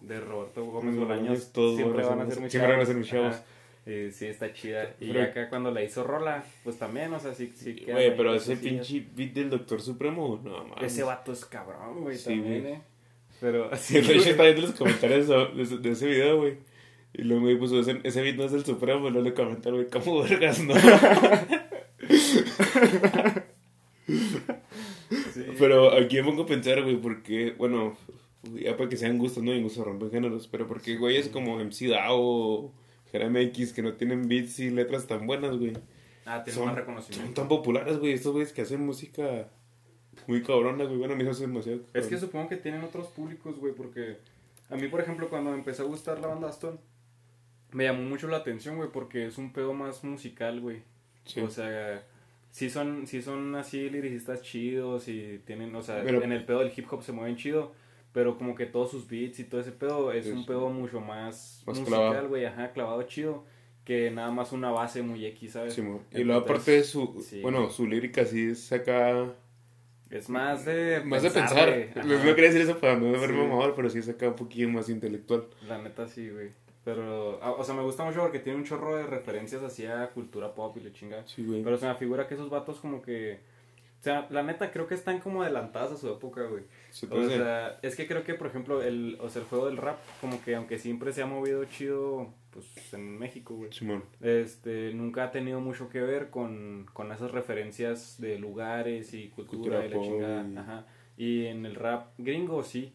[0.01, 3.35] de Roberto Gómez Bolaños todos siempre van a ser- ser muy siempre van a chavos.
[3.85, 4.95] Y sí, está chida.
[4.99, 7.75] Y Pero- acá cuando la hizo Rola, pues también, o sea, sí, sí.
[7.75, 10.91] quedan Güey, pero ese pinche beat del Doctor Supremo, no mames.
[10.91, 12.73] Ese vato es cabrón, güey, Sí, también, güey.
[12.73, 12.81] eh.
[13.39, 16.57] Pero Sí, de hecho está viendo los comentarios de, de ese- de ese video, güey.
[17.13, 19.79] Y luego me puso, ese, ese beat no es del Supremo, y luego le comentaron,
[19.83, 20.73] güey, ¿cómo vergas, no?
[25.33, 25.43] Sí.
[25.59, 27.97] Pero aquí me pongo a pensar, güey, porque, bueno,
[28.53, 29.53] ya para que sean gustos, ¿no?
[29.53, 32.71] Y gustos rompen géneros, pero porque, güey, es como MC Dao
[33.05, 35.73] o Jeremy X que no tienen beats y letras tan buenas, güey.
[36.25, 37.41] Ah, tiene Son, más son reconocimiento.
[37.41, 39.47] tan populares, güey, estos güeyes que hacen música
[40.27, 40.97] muy cabrona, güey.
[40.97, 41.81] Bueno, a mí se hace demasiado.
[41.93, 44.17] Es que supongo que tienen otros públicos, güey, porque
[44.69, 46.79] a mí, por ejemplo, cuando me empezó a gustar la banda Aston,
[47.71, 50.81] me llamó mucho la atención, güey, porque es un pedo más musical, güey.
[51.25, 51.41] Sí.
[51.41, 52.03] O sea,
[52.51, 56.59] sí son, sí son así liricistas chidos y tienen, o sea, Pero- en el pedo
[56.59, 57.73] del hip hop se mueven chido,
[58.15, 61.01] pero como que todos sus beats y todo ese pedo es Es un pedo mucho
[61.01, 63.43] más, más musical, güey, ajá, clavado chido,
[63.83, 65.73] que nada más una base muy X, ¿sabes?
[65.73, 67.41] Sí, y luego aparte de su, sí.
[67.41, 69.33] bueno, su lírica sí es acá,
[70.09, 71.69] Es más de más de pensar, pensar.
[71.69, 72.07] güey.
[72.07, 72.29] Les Ajá.
[72.29, 73.33] no quería decir eso para no verme Sí.
[73.33, 75.47] mamador, pero sí es acá un poquillo más intelectual.
[75.67, 76.51] La neta sí, güey.
[76.85, 80.09] Pero, ah, o sea, me gusta mucho porque tiene un chorro de referencias así a
[80.11, 81.27] cultura pop y le chinga.
[81.27, 81.63] Sí, güey.
[81.63, 83.39] Pero se me figura que esos vatos como que...
[84.05, 86.61] O sea, la neta creo que están como adelantadas a su época, güey.
[86.91, 87.39] Se O ser.
[87.41, 90.39] sea, es que creo que, por ejemplo, el, o sea, el juego del rap, como
[90.43, 93.73] que aunque siempre se ha movido chido, pues, en México, güey.
[93.73, 94.03] Simón.
[94.21, 99.81] Este, nunca ha tenido mucho que ver con, con esas referencias de lugares y cultura,
[99.81, 100.61] Cultura y la chingada.
[100.61, 100.85] Ajá.
[101.17, 102.93] Y en el rap gringo sí.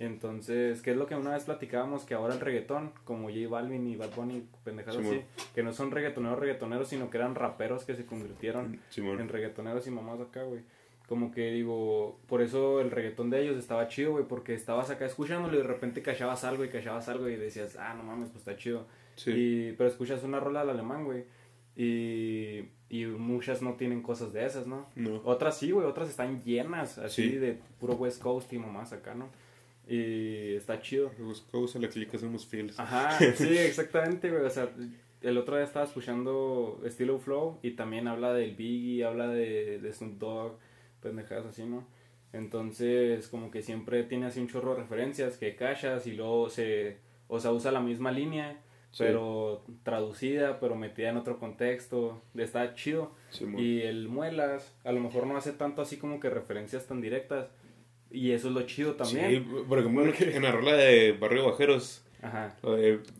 [0.00, 2.04] Entonces, ¿qué es lo que una vez platicábamos?
[2.04, 5.24] Que ahora el reggaetón, como J Balvin y Bad Bunny, pendejadas Simón.
[5.36, 9.20] así, que no son reggaetoneros reggaetoneros, sino que eran raperos que se convirtieron Simón.
[9.20, 10.60] en reggaetoneros y mamás acá, güey.
[11.08, 15.06] Como que digo, por eso el reggaetón de ellos estaba chido, güey, porque estabas acá
[15.06, 18.42] escuchándolo y de repente cachabas algo y cachabas algo y decías, ah, no mames, pues
[18.46, 18.86] está chido.
[19.16, 19.32] Sí.
[19.32, 21.24] Y, pero escuchas una rola al alemán, güey.
[21.74, 24.86] Y, y muchas no tienen cosas de esas, ¿no?
[24.96, 25.20] No.
[25.24, 27.36] Otras sí, güey, otras están llenas, así Sí.
[27.36, 29.28] de puro West Coast y mamás acá, ¿no?
[29.88, 31.10] Y está chido.
[31.10, 32.78] A la clica, somos fieles.
[32.78, 34.42] Ajá, sí, exactamente, güey.
[34.44, 34.68] O sea,
[35.22, 39.92] el otro día estaba escuchando Estilo Flow y también habla del Biggie, habla de, de
[39.92, 40.58] Snoop Dogg,
[41.00, 41.86] pendejadas así, ¿no?
[42.32, 46.98] Entonces, como que siempre tiene así un chorro de referencias que cachas y luego se,
[47.26, 48.60] o sea, usa la misma línea,
[48.90, 49.04] Sí.
[49.06, 52.22] pero traducida, pero metida en otro contexto.
[52.34, 53.12] Está chido.
[53.58, 57.50] Y el Muelas, a lo mejor no hace tanto así como que referencias tan directas.
[58.10, 59.30] Y eso es lo chido también.
[59.30, 62.56] Sí, por ejemplo, en la rola de Barrio Bajeros, Ajá.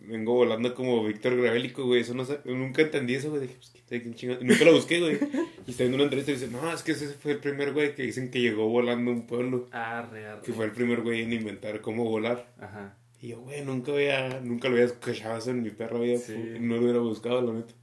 [0.01, 2.01] vengo volando como Víctor Gravélico, güey.
[2.01, 3.43] Eso no sé, nunca entendí eso, güey.
[3.43, 4.41] Dije, pues, ¿qué, chingado?
[4.43, 5.18] Nunca lo busqué, güey.
[5.66, 7.95] Y está viendo una entrevista y dice, no, es que ese fue el primer güey
[7.95, 9.68] que dicen que llegó volando a un pueblo.
[9.70, 10.43] Arre, arre.
[10.43, 12.51] Que fue el primer güey en inventar cómo volar.
[12.59, 12.97] Ajá.
[13.20, 16.18] Y yo, güey, nunca había, nunca lo había escuchado eso en mi perra vida.
[16.18, 16.34] Sí.
[16.61, 17.74] No lo hubiera buscado, la neta.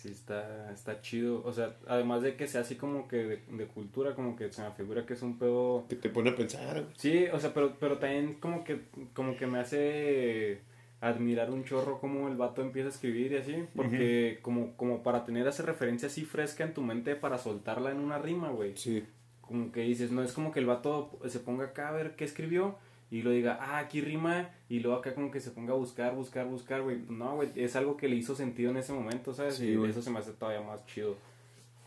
[0.00, 1.42] Sí, está, está chido.
[1.44, 4.62] O sea, además de que sea así como que de, de cultura, como que se
[4.62, 5.84] me figura que es un pedo...
[5.90, 6.86] Que te pone a pensar.
[6.96, 8.80] Sí, o sea, pero, pero también como que,
[9.12, 10.62] como que me hace
[11.02, 13.66] admirar un chorro como el vato empieza a escribir y así.
[13.76, 17.98] Porque como, como para tener esa referencia así fresca en tu mente para soltarla en
[17.98, 18.78] una rima, güey.
[18.78, 19.04] Sí.
[19.42, 22.24] Como que dices, no es como que el vato se ponga acá a ver qué
[22.24, 22.78] escribió
[23.10, 26.14] y lo diga, ah, aquí rima, y luego acá como que se ponga a buscar,
[26.14, 26.98] buscar, buscar, güey.
[27.08, 29.56] No, güey, es algo que le hizo sentido en ese momento, ¿sabes?
[29.56, 29.90] Sí, y güey.
[29.90, 31.16] eso se me hace todavía más chido.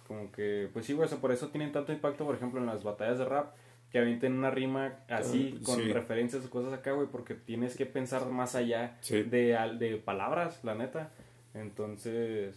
[0.08, 2.66] Como que, pues sí, güey, o sea, por eso tienen tanto impacto, por ejemplo, en
[2.66, 3.54] las batallas de rap,
[3.90, 5.94] que avienten una rima así, Ah, con sí.
[5.94, 9.24] referencias o cosas acá, güey, porque tienes que pensar más allá Sí.
[9.24, 11.12] de, de palabras, la neta.
[11.54, 12.56] Entonces,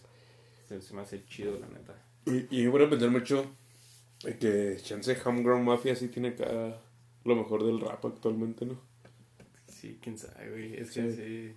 [0.66, 1.94] se, se me hace chido, la neta.
[2.24, 3.46] Y, y pone a pensar mucho
[4.40, 6.76] que Chance Homegrown Mafia sí tiene acá
[7.26, 8.76] lo mejor del rap actualmente, ¿no?
[9.66, 10.76] Sí, quién sabe, güey.
[10.76, 11.54] Es que Sí.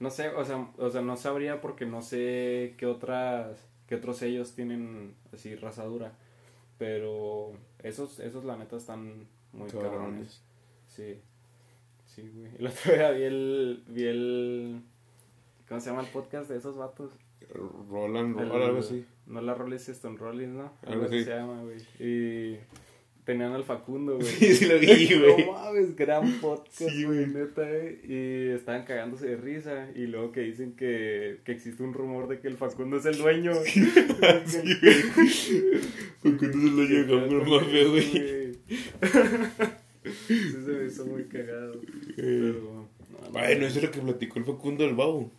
[0.00, 4.18] No sé, o sea, o sea, no sabría porque no sé qué otras, qué otros
[4.18, 6.12] sellos tienen así raza dura.
[6.78, 7.52] Pero
[7.82, 9.90] esos, esos la neta están muy cabrones.
[9.90, 10.42] Cabrones.
[10.86, 11.20] Sí.
[12.06, 12.50] Sí, güey.
[12.58, 14.82] El otro día vi el, vi el,
[15.68, 17.10] ¿cómo se llama el podcast de esos vatos?
[17.90, 19.04] Roland, Roland, algo así.
[19.26, 20.72] No la Rollis Stone Rollins, ¿no?
[20.86, 21.24] Algo así.
[21.24, 21.78] se llama, güey.
[21.98, 22.58] Y
[23.28, 24.26] tenían al Facundo, güey.
[24.38, 25.46] Sí, sí lo vi, güey.
[25.46, 28.00] No mames, gran podcast, Sí, güey, neta, eh.
[28.02, 29.90] Y estaban cagándose de risa.
[29.94, 33.18] Y luego que dicen que, que existe un rumor de que el Facundo es el
[33.18, 33.52] dueño.
[33.66, 34.96] Sí, güey.
[36.22, 38.56] Porque no se lo llega Homegrown Mafia, güey.
[40.26, 41.82] Sí, se me hizo muy cagado.
[42.16, 42.88] Pero.
[43.10, 45.30] no, Bueno, no, eso es lo que platicó el Facundo del Babo.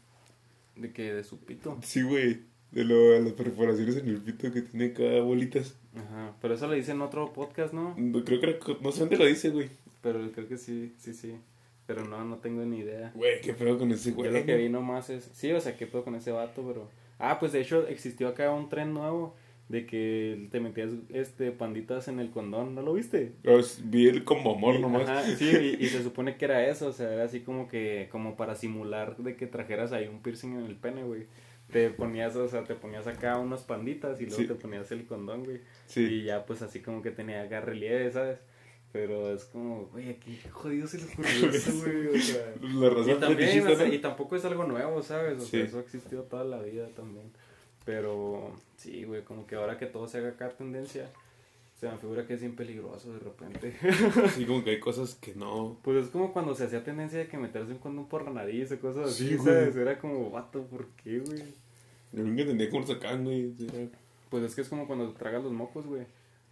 [0.75, 1.79] De que de su pito.
[1.81, 2.41] Sí, güey.
[2.69, 5.75] De lo, a las perforaciones en el pito que tiene cada bolitas.
[5.95, 6.33] Ajá.
[6.41, 7.95] Pero eso lo dice en otro podcast, ¿no?
[8.25, 9.69] Creo que no sé dónde lo dice, güey.
[10.01, 11.35] Pero creo que sí, sí, sí.
[11.87, 13.11] Pero no, no tengo ni idea.
[13.15, 14.31] Güey, qué feo con ese Yo güey.
[14.31, 15.29] lo que vi nomás es.
[15.33, 16.87] Sí, o sea, qué pedo con ese vato, pero.
[17.17, 19.35] Ah, pues de hecho existió acá un tren nuevo
[19.67, 23.33] de que te metías este panditas en el condón, ¿no lo viste?
[23.43, 25.09] Los vi el como amor Y- nomás.
[25.09, 25.45] ajá, sí,
[25.79, 28.55] y, y se supone que era eso, o sea, era así como que, como para
[28.55, 31.25] simular de que trajeras ahí un piercing en el pene, güey.
[31.71, 34.47] Te ponías, o sea, te ponías acá unos panditas y luego Sí.
[34.47, 35.61] te ponías el condón, güey.
[35.87, 36.01] Sí.
[36.01, 38.39] Y ya pues así como que tenía acá relieve, ¿sabes?
[38.91, 42.53] Pero es como, güey, aquí jodido se le ocurrió eso, güey, o sea.
[42.61, 43.93] La razón Y también, o sea, ¿no?
[43.93, 45.37] y tampoco es algo nuevo, ¿sabes?
[45.37, 47.31] O sea, eso existió toda la vida también.
[47.85, 51.09] Pero sí, güey, como que ahora que todo se haga acá tendencia,
[51.79, 53.73] Se me figura que es bien peligroso de repente.
[54.35, 55.77] Sí, como que hay cosas que no.
[55.81, 58.71] Pues es como cuando se hacía tendencia de que meterse un condón por la nariz
[58.73, 59.37] o cosas así, Sí.
[59.37, 59.75] ¿sabes?
[59.77, 61.39] Era como, vato, ¿por qué, güey?
[62.11, 63.53] Yo nunca entendía cómo lo sacaban, güey.
[64.29, 66.03] Pues es que es como cuando te tragas los mocos, güey.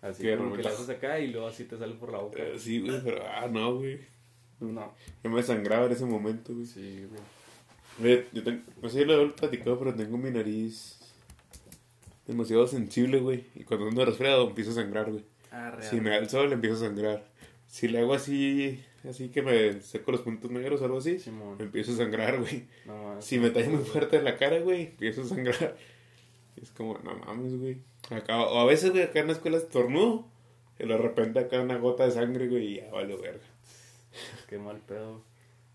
[0.02, 0.74] Así Que como que revueltas.
[0.76, 2.42] haces acá y luego así te sale por la boca.
[2.42, 4.00] eh, Sí, güey, pero ah, no, güey.
[4.62, 4.94] No.
[5.24, 6.66] Yo me sangraba en ese momento, güey.
[6.66, 7.06] Sí,
[8.00, 8.24] güey.
[8.32, 11.00] Yo tengo, no sé si lo he platicado, pero tengo mi nariz
[12.28, 13.46] demasiado sensible, güey.
[13.56, 15.24] Y cuando ando resfriado empiezo a sangrar, güey.
[15.52, 15.90] Ah, real.
[15.90, 17.26] Si me da el sol, empiezo a sangrar.
[17.68, 21.58] Si le hago así, así que me seco los puntos negros o algo así, Simón.
[21.60, 22.66] empiezo a sangrar, güey.
[22.86, 23.22] No.
[23.22, 25.76] Si me tallo muy fuerte en la cara, güey, empiezo a sangrar.
[26.62, 27.78] Es como, no mames, güey.
[28.10, 30.26] Acá, o a veces, güey, acá en la escuela estornudo.
[30.80, 33.46] Y de repente acá una gota de sangre, güey, y ya vale verga.
[34.48, 35.22] Qué mal pedo.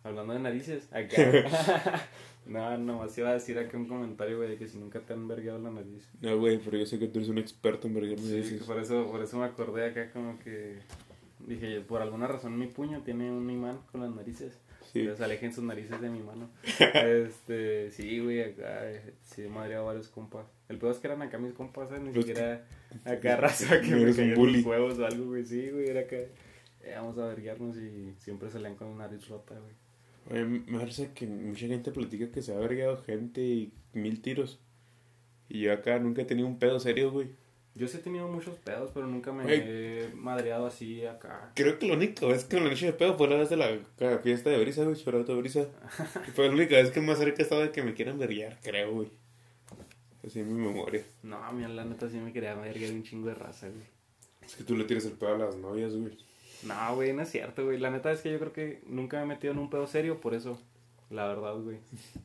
[0.05, 2.09] Hablando de narices, acá.
[2.47, 5.29] no, nomás iba a decir acá un comentario, güey, de que si nunca te han
[5.29, 6.09] vergueado la nariz.
[6.21, 8.63] No, güey, pero yo sé que tú eres un experto en vergarme Sí, narices.
[8.65, 10.79] por eso, por eso me acordé acá como que
[11.47, 14.59] dije, por alguna razón mi puño tiene un imán con las narices.
[14.93, 15.01] Sí.
[15.01, 16.51] Entonces alejen sus narices de mi mano.
[16.95, 20.47] este, sí, güey, acá eh, sí he madreado varios compas.
[20.69, 22.03] El peor es que eran acá mis compas, ¿sabes?
[22.03, 22.67] Ni Los siquiera
[23.05, 25.45] acá raza que me caían los huevos o algo, güey.
[25.47, 26.29] Sí, güey, era que
[26.83, 29.73] eh, vamos a verguiarnos y siempre salían con la nariz rota, güey.
[30.31, 34.61] Oye, me parece que mucha gente platica que se ha vergado gente y mil tiros.
[35.49, 37.29] Y yo acá nunca he tenido un pedo serio, güey.
[37.75, 41.53] Yo sí he tenido muchos pedos, pero nunca me he madreado así acá.
[41.55, 43.49] Creo que la única vez que me lo he hecho de pedo fue la vez
[43.49, 45.67] de la fiesta de Brisa, güey, chorado de Brisa.
[46.35, 48.93] Fue la única vez que más cerca he estado de que me quieran verguiar, creo,
[48.93, 49.11] güey.
[50.25, 51.03] Así en mi memoria.
[51.23, 53.87] No, mira, la neta sí me quería verguiar un chingo de raza, güey.
[54.45, 56.17] Es que tú le tienes el pedo a las novias, güey.
[56.65, 57.79] No, güey, no es cierto, güey.
[57.79, 60.21] La neta es que yo creo que nunca me he metido en un pedo serio
[60.21, 60.61] por eso.
[61.11, 61.79] La verdad, güey.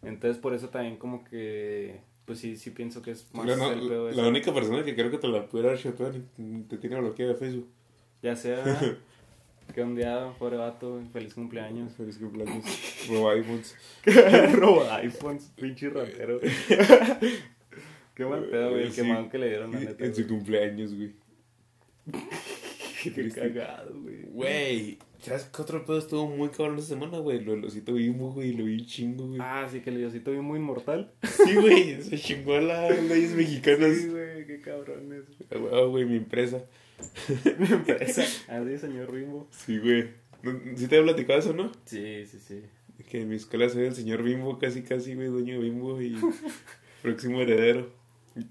[0.03, 1.99] Entonces, por eso también como que...
[2.25, 4.21] Pues sí, sí pienso que es más no- el pedo ese.
[4.21, 5.73] la única persona que creo que te la pudiera
[6.37, 7.67] ni te tiene bloqueado de Facebook.
[8.21, 8.63] Ya sea...
[9.73, 11.93] que un día, pobre vato, güey, feliz cumpleaños.
[11.93, 12.63] Feliz cumpleaños.
[13.09, 13.75] Roba iPhones.
[14.53, 16.39] Roba iPhones, pinche ratero.
[18.15, 18.83] Qué mal pedo, güey.
[18.83, 19.01] El Sí.
[19.31, 20.05] que le dieron, la neta.
[20.05, 21.11] En su cumpleaños, güey.
[23.03, 23.39] Qué triste.
[23.41, 24.23] cagado, güey.
[24.31, 27.43] Güey, ¿sabes qué otro pedo estuvo muy cabrón esta semana, güey?
[27.43, 29.39] Lo del osito bimbo, güey, lo vi chingo, güey.
[29.41, 31.11] Ah, sí que el diosito vi muy inmortal.
[31.23, 33.95] Sí, güey, se chingó a las leyes mexicanas.
[33.97, 35.23] Sí, güey, qué cabrones.
[35.51, 36.63] Ah, güey, güey, mi empresa.
[37.59, 38.23] Mi empresa.
[38.47, 39.47] Así, señor Rimbo.
[39.51, 40.09] Sí, güey.
[40.41, 41.71] ¿No- ¿Sí te había platicado eso, no?
[41.85, 42.61] Sí, sí, sí.
[43.09, 46.17] Que en mi escuela soy el señor Bimbo, casi, casi, güey, dueño de Bimbo y
[47.03, 47.91] próximo heredero.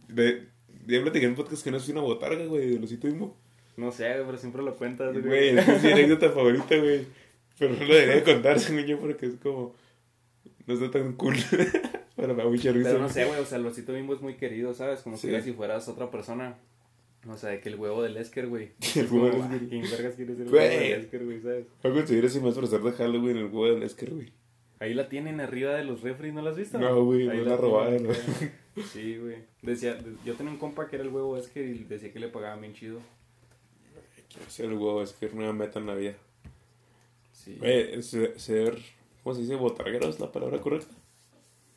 [0.09, 0.45] De,
[0.87, 3.37] ya platiqué en un podcast que no soy una botarga, güey, del osito Bimbo.
[3.77, 5.25] No sé, güey, pero siempre lo cuentas, güey.
[5.25, 7.07] Güey, esa es mi anécdota favorita, güey.
[7.59, 9.75] Pero no lo debería de contar, según yo, porque es como...
[10.67, 11.37] No está tan cool.
[12.17, 12.89] Para la mucha risa.
[12.91, 15.01] Pero no sé, güey, o sea, el osito bimbo es muy querido, ¿sabes?
[15.01, 15.29] Como Sí.
[15.31, 16.57] si si fueras otra persona.
[17.29, 18.71] O sea, de que el huevo del Esker, güey.
[18.97, 19.69] El Es como, huevo del "Ah, Esker".
[19.69, 21.67] ¿Quién vergas quiere ser el huevo del Esker, güey, sabes?
[21.83, 24.33] Voy a conseguir ese más profesor de Halloween en el huevo del Esker, güey.
[24.79, 26.79] Ahí la tienen arriba de los refri, ¿no la has visto?
[26.79, 28.09] No, güey, no la robaron.
[28.93, 29.37] Sí, güey.
[29.63, 32.61] Decía, yo tenía un compa que era el huevo Esker y decía que le pagaban
[32.61, 32.99] bien chido.
[34.49, 36.15] Ser el huevo del Esker, nueva meta en la vida.
[37.33, 37.59] Sí.
[38.37, 38.79] Ser.
[39.23, 39.55] ¿Cómo se dice?
[39.57, 40.95] ¿Botarguero es la palabra correcta?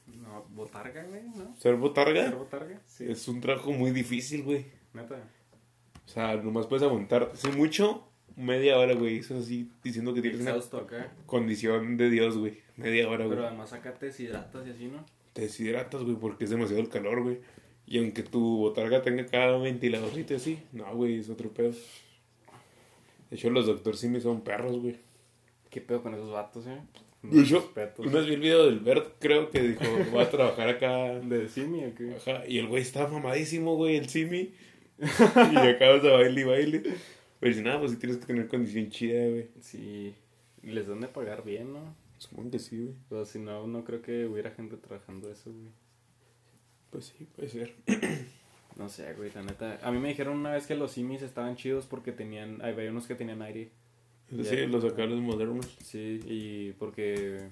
[0.07, 1.55] No, botarga, güey, ¿no?
[1.57, 2.25] ¿Ser botarga?
[2.25, 2.81] ¿Ser botarga?
[2.87, 3.05] Sí.
[3.09, 4.65] Es un trabajo muy difícil, güey.
[4.93, 5.15] Neta.
[6.05, 8.03] O sea, nomás puedes aguantar, si mucho,
[8.35, 9.17] media hora, güey.
[9.19, 11.11] Eso así, diciendo que tienes una Exhausto acá.
[11.25, 12.59] condición de Dios, güey.
[12.77, 13.37] Media hora, güey.
[13.37, 15.05] Pero además acá te deshidratas y así, ¿no?
[15.33, 17.39] Te deshidratas, güey, porque es demasiado el calor, güey.
[17.85, 21.73] Y aunque tu botarga tenga cada ventiladorcito así, no, güey, es otro pedo.
[23.29, 24.97] De hecho, los doctores sí me son perros, güey.
[25.69, 26.81] ¿Qué pedo con esos vatos, eh?
[27.21, 30.69] De hecho, una vez vi el video del Bert, creo que dijo, voy a trabajar
[30.69, 31.19] acá.
[31.19, 32.15] ¿De Simi o qué?
[32.15, 34.53] Ajá, y el güey estaba mamadísimo, güey, el Simi.
[34.99, 36.79] y acabas de baile y baile.
[37.39, 39.49] Pero dice, nada, pues sí tienes que tener condición chida, güey.
[39.59, 40.15] Sí.
[40.63, 41.93] Y les dan de pagar bien, ¿no?
[42.17, 42.95] Supongo que sí, güey.
[43.09, 45.71] Pero si no, no creo que hubiera gente trabajando eso, güey.
[46.89, 47.75] Pues sí, puede ser.
[48.75, 49.79] No sé, güey, la neta.
[49.83, 52.61] A mí me dijeron una vez que los simis estaban chidos porque tenían.
[52.61, 53.69] Había unos que tenían aire.
[54.29, 55.65] Sí, los acá los modernos.
[55.83, 57.49] Sí, y porque.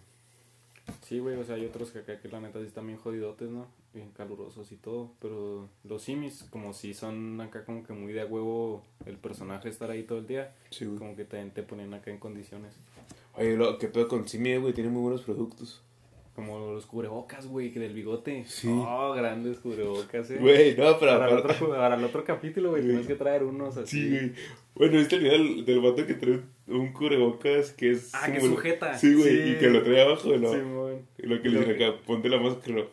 [1.04, 3.50] Sí, güey, o sea, hay otros que acá que la neta sí están bien jodidotes,
[3.50, 3.68] ¿no?
[3.94, 5.12] Bien calurosos y todo.
[5.20, 9.68] Pero los simis, como si son acá como que muy de a huevo el personaje
[9.68, 10.98] estar ahí todo el día, Sí, güey.
[10.98, 12.74] como que también te ponen acá en condiciones.
[13.34, 15.82] Oye, lo que pedo con Simi, güey, tiene muy buenos productos.
[16.38, 18.44] Como los cubrebocas, güey, que del bigote.
[18.46, 18.68] Sí.
[18.70, 20.38] Oh, grandes cubrebocas, eh.
[20.40, 22.92] Güey, no, pero para, el otro, para el otro capítulo, güey, Güey.
[22.92, 24.04] tienes que traer unos así.
[24.04, 24.32] Sí, güey.
[24.76, 28.12] Bueno, ¿viste el video del, del vato que trae un cubrebocas que es...
[28.14, 28.96] Ah, que sujeta.
[28.96, 29.52] Sí, güey, Sí.
[29.54, 30.52] y que lo trae abajo, ¿no?
[30.54, 31.08] Simón.
[31.18, 32.86] Y lo que le dicen acá, ponte la máscara.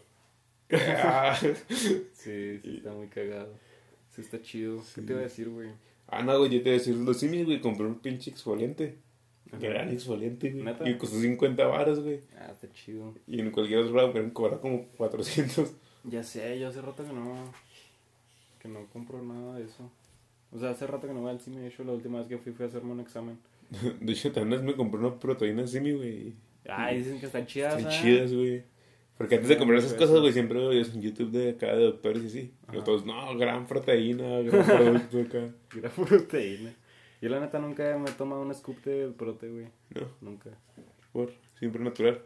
[0.72, 1.38] Ah.
[1.68, 3.52] Sí, sí, está muy cagado.
[4.08, 4.82] Sí, está chido.
[4.94, 5.68] ¿Qué te iba a decir, güey?
[6.08, 8.96] Ah, no, güey, yo te voy a decir los simis, güey, compré un pinche exfoliante.
[9.56, 9.66] Ajá.
[9.66, 10.90] Gran exfoliante, güey.
[10.90, 12.20] Y costó 50 baros, güey.
[12.38, 13.14] Ah, está chido.
[13.26, 15.72] Y en cualquier otro lado me cobrado como 400.
[16.04, 17.34] Ya sé, yo hace rato que no.
[18.60, 19.90] que no compro nada de eso.
[20.52, 21.60] O sea, hace rato que no voy al cine.
[21.60, 23.38] De hecho, la última vez que fui fui a hacerme un examen.
[24.00, 26.34] De hecho, también me compré una proteína simi, güey.
[26.68, 27.76] Ay, dicen que están chidas.
[27.78, 27.96] Están ¿eh?
[28.02, 28.62] chidas, güey.
[29.16, 29.96] Porque antes de Sí, comprar esas sí.
[29.96, 32.50] cosas, güey, siempre veo videos en YouTube de acá de doctores y así.
[32.72, 32.84] Y Ajá.
[32.84, 35.54] todos, no, gran proteína, gran producto acá.
[35.76, 36.74] Era proteína.
[37.24, 39.68] Yo la neta nunca me he tomado un scoop de prote, güey.
[39.94, 40.50] No, Nunca.
[41.10, 42.20] por siempre natural,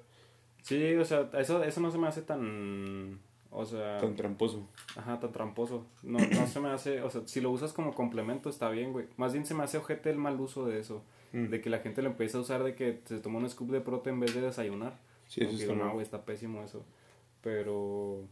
[0.62, 3.20] Sí, o sea, eso, eso no se me hace tan.
[3.52, 3.98] O sea.
[3.98, 4.68] tan tramposo.
[4.96, 5.86] Ajá, tan tramposo.
[6.02, 7.00] No, no se me hace.
[7.02, 9.06] O sea, si lo usas como complemento está bien, güey.
[9.16, 11.04] Más bien se me hace ojete el mal uso de eso.
[11.32, 11.44] Mm.
[11.46, 13.80] De que la gente lo empieza a usar de que se toma un scoop de
[13.80, 14.98] prote en vez de desayunar.
[15.28, 16.84] Sí, eso está no, güey, está pésimo eso.
[17.40, 18.24] Pero.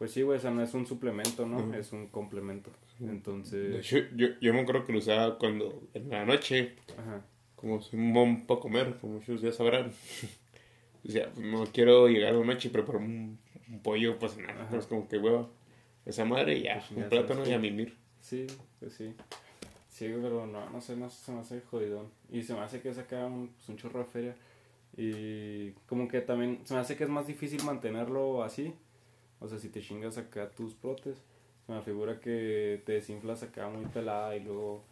[0.00, 1.74] Pues sí, güey, o sea, no es un suplemento, ¿no?
[1.74, 2.70] Es un complemento.
[2.98, 3.76] De Entonces.
[3.76, 7.22] hecho, yo, yo me acuerdo que lo usaba cuando, en la noche, Ajá.
[7.54, 9.92] como soy un bon para comer, como muchos ya sabrán.
[11.06, 13.38] O sea, no quiero llegar a la noche y preparar un,
[13.68, 14.52] un pollo cenar.
[14.52, 14.66] Ajá.
[14.70, 15.48] Pero es como que, hueva,
[16.06, 17.94] esa madre y ya, Pues un plátano y a mimir.
[18.20, 18.46] Sí,
[18.78, 19.14] pues sí.
[19.88, 22.08] Sí, pero no, no sé, no sé, se me hace jodidón.
[22.30, 24.36] Y se me hace que saca un, pues, un chorro de feria.
[24.96, 28.74] Y como que también se me hace que es más difícil mantenerlo así.
[29.40, 31.16] O sea, si te chingas acá tus protes,
[31.66, 34.84] se me figura que te desinflas acá muy pelada y luego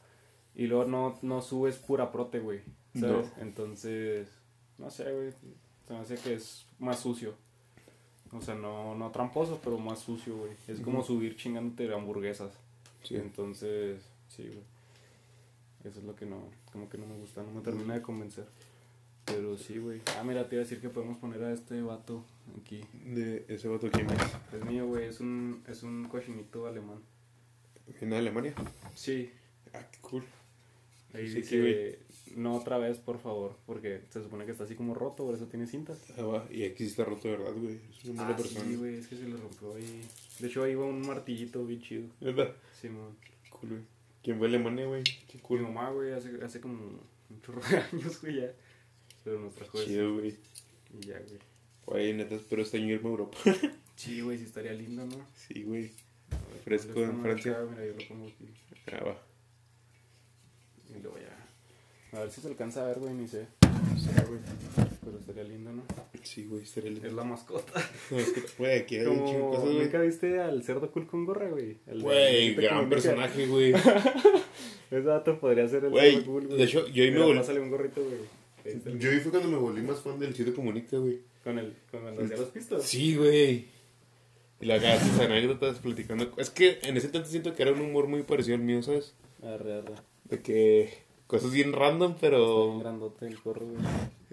[0.55, 2.61] y luego no, no subes pura prote, güey.
[2.99, 3.30] ¿Sabes?
[3.38, 4.28] Entonces,
[4.76, 5.30] no sé, güey.
[5.86, 7.34] Se me hace que es más sucio.
[8.32, 10.53] O sea, no, no tramposo, pero más sucio, güey.
[10.66, 12.53] Es como subir chingándote hamburguesas.
[13.05, 13.14] Sí.
[13.14, 14.64] Entonces, sí, güey.
[15.84, 16.42] Eso es lo que no,
[16.72, 18.46] como que no me gusta, no me termina de convencer.
[19.29, 20.01] Pero sí, güey.
[20.18, 22.24] Ah, mira, te iba a decir que podemos poner a este vato
[22.61, 22.81] aquí.
[23.05, 24.07] De ese vato que
[24.57, 26.99] Es mío, güey, es un, es un cochinito alemán.
[28.01, 28.55] viene de Alemania.
[28.95, 29.31] Sí,
[29.74, 30.22] Ah, qué cool.
[31.12, 31.99] ahí Sí, dice,
[32.37, 35.47] no otra vez, por favor, porque se supone que está así como roto, por eso
[35.47, 35.99] tiene cintas.
[36.16, 36.47] Ah, va.
[36.51, 37.79] Y aquí sí está roto, de ¿verdad, güey?
[37.91, 38.64] Es una mala Ah, persona.
[38.64, 40.09] sí, güey, es que se le rompió ahí.
[40.39, 42.09] De hecho, ahí va un martillito bien chido.
[42.20, 42.55] ¿Verdad?
[42.81, 43.14] Simón.
[43.51, 43.83] Cool, güey.
[44.22, 45.05] ¿Quién fue a Alemania, güey?
[45.05, 45.61] Qué Mi cool.
[45.62, 48.53] mamá, güey, hace, hace como un chorro de años, güey, ya.
[49.24, 49.86] Pero nos trajo eso.
[49.86, 50.34] Chido, güey.
[51.00, 51.38] Y ya, güey.
[51.86, 53.38] Güey, neta, espero este año irme a Europa.
[53.96, 55.26] Sí, güey, sí estaría lindo, ¿no?
[55.34, 55.90] sí, güey.
[56.30, 57.52] Ver, Fresco ¿dónde está en Francia.
[57.52, 57.70] chava?
[57.72, 58.44] Mira, yo lo pongo aquí.
[58.92, 59.22] Ah, va.
[60.96, 62.16] Y luego ya.
[62.16, 63.48] A ver si se alcanza a ver, güey, ni sé.
[63.96, 64.40] Sí, güey.
[65.04, 65.82] Pero estaría lindo, ¿no?
[66.22, 67.08] Sí, güey, estaría lindo.
[67.08, 67.72] Es la mascota.
[68.12, 69.78] No, es que, güey, aquí hay un chingo cosas, güey.
[69.82, 71.78] ¿nunca viste al cerdo cool con gorra, güey?
[72.00, 73.72] Güey, gran personaje, güey.
[74.92, 76.58] Ese dato podría ser el Güey, cerdo cool, güey.
[76.58, 77.38] de hecho, yo ahí me volví.
[77.38, 78.20] pásale un gorrito, güey.
[78.68, 81.20] El- Yo ahí fue cuando me volví más fan del Chido Comunica, güey.
[81.44, 82.84] Con el, con el, hacía los pistos.
[82.84, 83.66] Sí, güey.
[84.60, 86.32] Y la hagas sus anécdotas platicando.
[86.36, 89.14] Es que en ese entonces siento que era un humor muy parecido al mío, ¿sabes?
[89.42, 89.94] Arre, arre.
[90.24, 90.92] De que
[91.26, 93.80] cosas bien random, pero grandote el gorro, güey.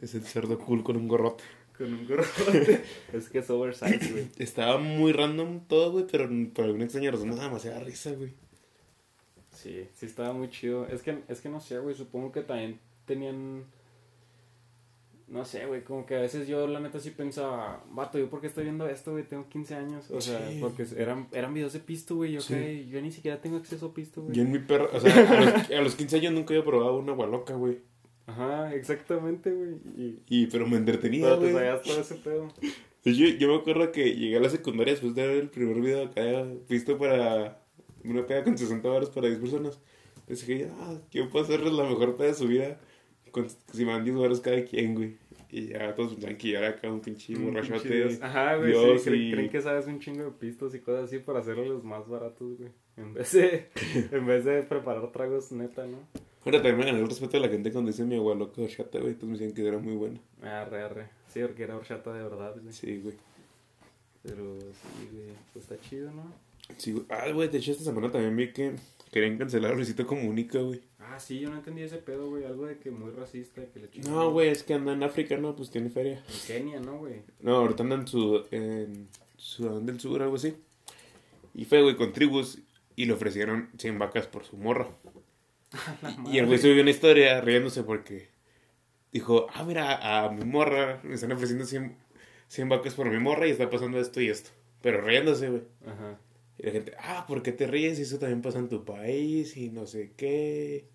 [0.02, 1.44] es el cerdo cool con un gorrote.
[1.78, 2.82] Con un gorrote.
[3.14, 4.28] es que es oversize, güey.
[4.38, 8.34] Estaba muy random todo, güey, pero por alguna extraña razón me da demasiada risa, güey.
[9.52, 10.88] Sí, sí estaba muy chido.
[10.88, 13.66] Es que, es que no sé, güey, supongo que también tenían...
[15.28, 18.42] No sé, güey, como que a veces yo la neta sí pensaba, vato, ¿yo por
[18.42, 19.24] qué estoy viendo esto, güey?
[19.24, 20.12] Tengo 15 años.
[20.12, 22.34] O sea, porque eran, eran videos de pisto, güey.
[22.34, 22.54] Yo, Sí.
[22.54, 24.36] que yo ni siquiera tengo acceso a pisto, güey.
[24.36, 26.98] Yo en mi perro, o sea, a los, a los 15 años nunca había probado
[27.00, 27.80] una agua loca, güey.
[28.28, 29.76] Ajá, exactamente, güey.
[29.98, 30.20] Y...
[30.30, 31.54] Y, pero me entretenía, Pero te güey.
[31.56, 32.48] sabías todo ese pedo.
[33.04, 36.06] Yo, yo me acuerdo que llegué a la secundaria después de ver el primer video
[36.06, 37.62] acá, visto para
[38.04, 39.80] una peda con 60 baros para 10 personas.
[40.28, 42.80] Dije, ah, ¿quién puede hacerles la mejor peda de su vida?
[43.72, 45.18] Si dan 10 baros cada quien, güey.
[45.52, 48.18] Y ya todos pensaban que yo era acá un pinche Un borrachote.
[48.22, 49.10] Ajá, güey, Dios sí.
[49.10, 51.84] Creen, y- creen que sabes un chingo de pistos y cosas así para hacerlos los
[51.84, 52.72] más baratos, güey.
[52.98, 53.70] En vez de,
[54.12, 56.00] en vez de preparar tragos neta, ¿no?
[56.46, 59.00] Ahora también me gané el respeto de la gente cuando dice mi agua loca horchata,
[59.00, 59.14] güey.
[59.16, 60.20] Todos me decían que era muy buena.
[60.42, 61.10] Arre, arre.
[61.28, 62.74] Sí, porque era horchata de verdad, güey.
[62.74, 63.16] Sí, güey.
[64.24, 66.24] Pero sí, güey, pues está chido, ¿no?
[66.78, 67.06] Sí, güey.
[67.10, 68.74] Ah, güey, de hecho esta semana también vi que
[69.12, 70.82] querían cancelar Luisito Comunica, güey.
[71.08, 72.46] Ah, sí, yo no entendí ese pedo, güey.
[72.46, 73.90] Algo de que muy racista, que le.
[74.10, 75.56] No, güey, es que anda en África, ¿no?
[75.56, 76.24] Pues tiene feria.
[76.28, 77.22] En Kenia, ¿no, güey?
[77.40, 80.56] No, ahorita anda en, su, en Sudán del Sur, algo así.
[81.54, 82.60] Y fue, güey, con tribus
[82.96, 84.90] y le ofrecieron 100 vacas por su morra.
[86.32, 88.30] Y el güey subió una historia riéndose porque
[89.12, 91.98] dijo, ah, mira, a mi morra me están ofreciendo 100,
[92.48, 94.52] 100 vacas por mi morra y está pasando esto y esto.
[94.82, 95.64] Pero riéndose, güey.
[95.86, 96.20] Ajá.
[96.58, 98.00] Y la gente, ah, ¿por qué te ríes?
[98.00, 100.88] Y eso también pasa en tu país y no sé qué.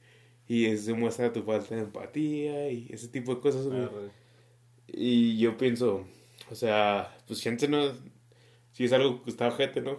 [0.50, 3.82] Y eso muestra tu falta de empatía y ese tipo de cosas, güey.
[3.84, 4.10] Arre.
[4.88, 6.04] Y yo pienso,
[6.50, 7.92] o sea, pues gente no,
[8.72, 9.98] si es algo que está ojete, ¿no?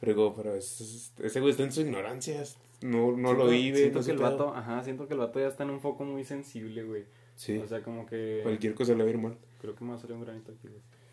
[0.00, 2.42] Pero, pero es- es- ese güey está en su ignorancia.
[2.82, 3.78] No, no Siento- lo vive.
[3.78, 4.30] Siento no que el pedo.
[4.30, 7.04] vato, ajá, siento que el vato ya está en un foco muy sensible, güey.
[7.34, 7.56] Sí.
[7.56, 8.40] O sea, como que...
[8.42, 9.36] Cualquier cosa le va a ir mal.
[9.62, 10.68] Creo que me va a salir un granito aquí,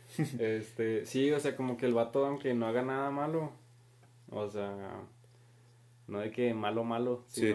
[0.36, 0.58] güey.
[0.58, 3.52] Este, sí, o sea, como que el vato, aunque no haga nada malo,
[4.30, 5.02] o sea,
[6.08, 7.54] no de que malo, malo, Sí.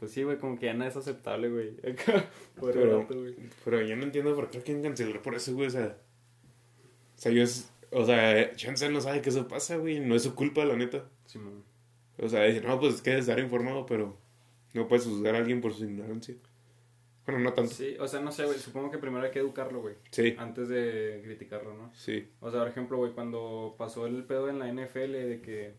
[0.00, 1.76] Pues sí, güey, como que ya no es aceptable, güey.
[2.58, 3.36] Por el Pero- vato, güey.
[3.64, 5.68] Pero yo no entiendo por qué lo quieren cancelar por eso, güey.
[5.68, 5.96] O sea,
[7.16, 7.70] o sea, yo es.
[7.92, 10.00] O sea, Chance no sabe que eso pasa, güey.
[10.00, 11.08] No es su culpa, la neta.
[11.26, 11.62] Simón.
[12.18, 14.16] O sea, dice, no, pues es que estar informado, pero
[14.74, 16.34] no puedes juzgar a alguien por su ignorancia.
[17.26, 17.72] Bueno, no tanto.
[17.72, 20.68] Sí, o sea, no sé, güey, supongo que primero hay que educarlo, güey, Sí, antes
[20.68, 21.90] de criticarlo, ¿no?
[21.94, 25.74] sí, O sea, por ejemplo, güey, cuando pasó el pedo en la NFL de que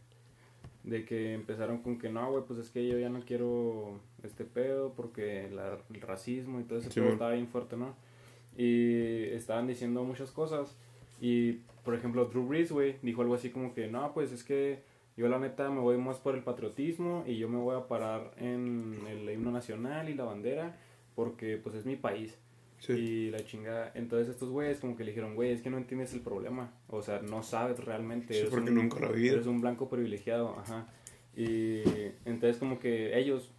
[0.83, 4.45] de que empezaron con que no, güey, pues es que yo ya no quiero este
[4.45, 7.13] pedo porque la- el racismo y todo ese pedo Simón.
[7.13, 7.95] estaba bien fuerte, ¿no?
[8.57, 10.75] Y estaban diciendo muchas cosas
[11.21, 11.53] y,
[11.85, 14.79] por ejemplo, Drew Brees, güey, dijo algo así como que no, pues es que
[15.17, 18.31] yo la neta me voy más por el patriotismo y yo me voy a parar
[18.37, 20.75] en el himno nacional y la bandera
[21.15, 22.37] porque pues es mi país.
[22.79, 22.93] sí.
[22.93, 23.91] Y la chingada.
[23.93, 26.73] Entonces estos güeyes como que le dijeron, güey, es que no entiendes el problema.
[26.89, 28.33] O sea, no sabes realmente.
[28.33, 29.35] Sí, eres porque un- nunca lo vivido.
[29.35, 30.87] Eres un blanco privilegiado, ajá.
[31.35, 31.81] Y
[32.25, 33.51] entonces como que ellos,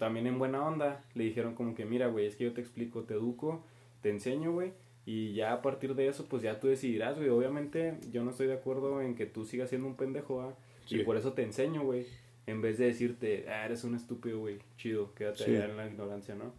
[0.00, 3.02] también en buena onda, le dijeron como que, mira, güey, es que yo te explico,
[3.04, 3.62] te educo,
[4.02, 4.72] te enseño, güey.
[5.06, 7.28] Y ya a partir de eso, pues ya tú decidirás, güey.
[7.28, 10.54] Obviamente yo no estoy de acuerdo en que tú sigas siendo un pendejo, ¿ah?
[10.86, 10.96] Sí.
[11.00, 12.06] Y por eso te enseño, güey.
[12.46, 14.58] En vez de decirte, ah, eres un estúpido, güey.
[14.78, 15.50] Chido, quédate Sí.
[15.54, 16.52] allá en la ignorancia, ¿no?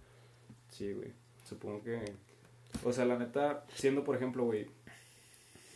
[0.69, 1.09] Sí, güey.
[1.43, 1.99] Supongo que.
[2.85, 4.67] O sea, la neta, siendo por ejemplo, güey,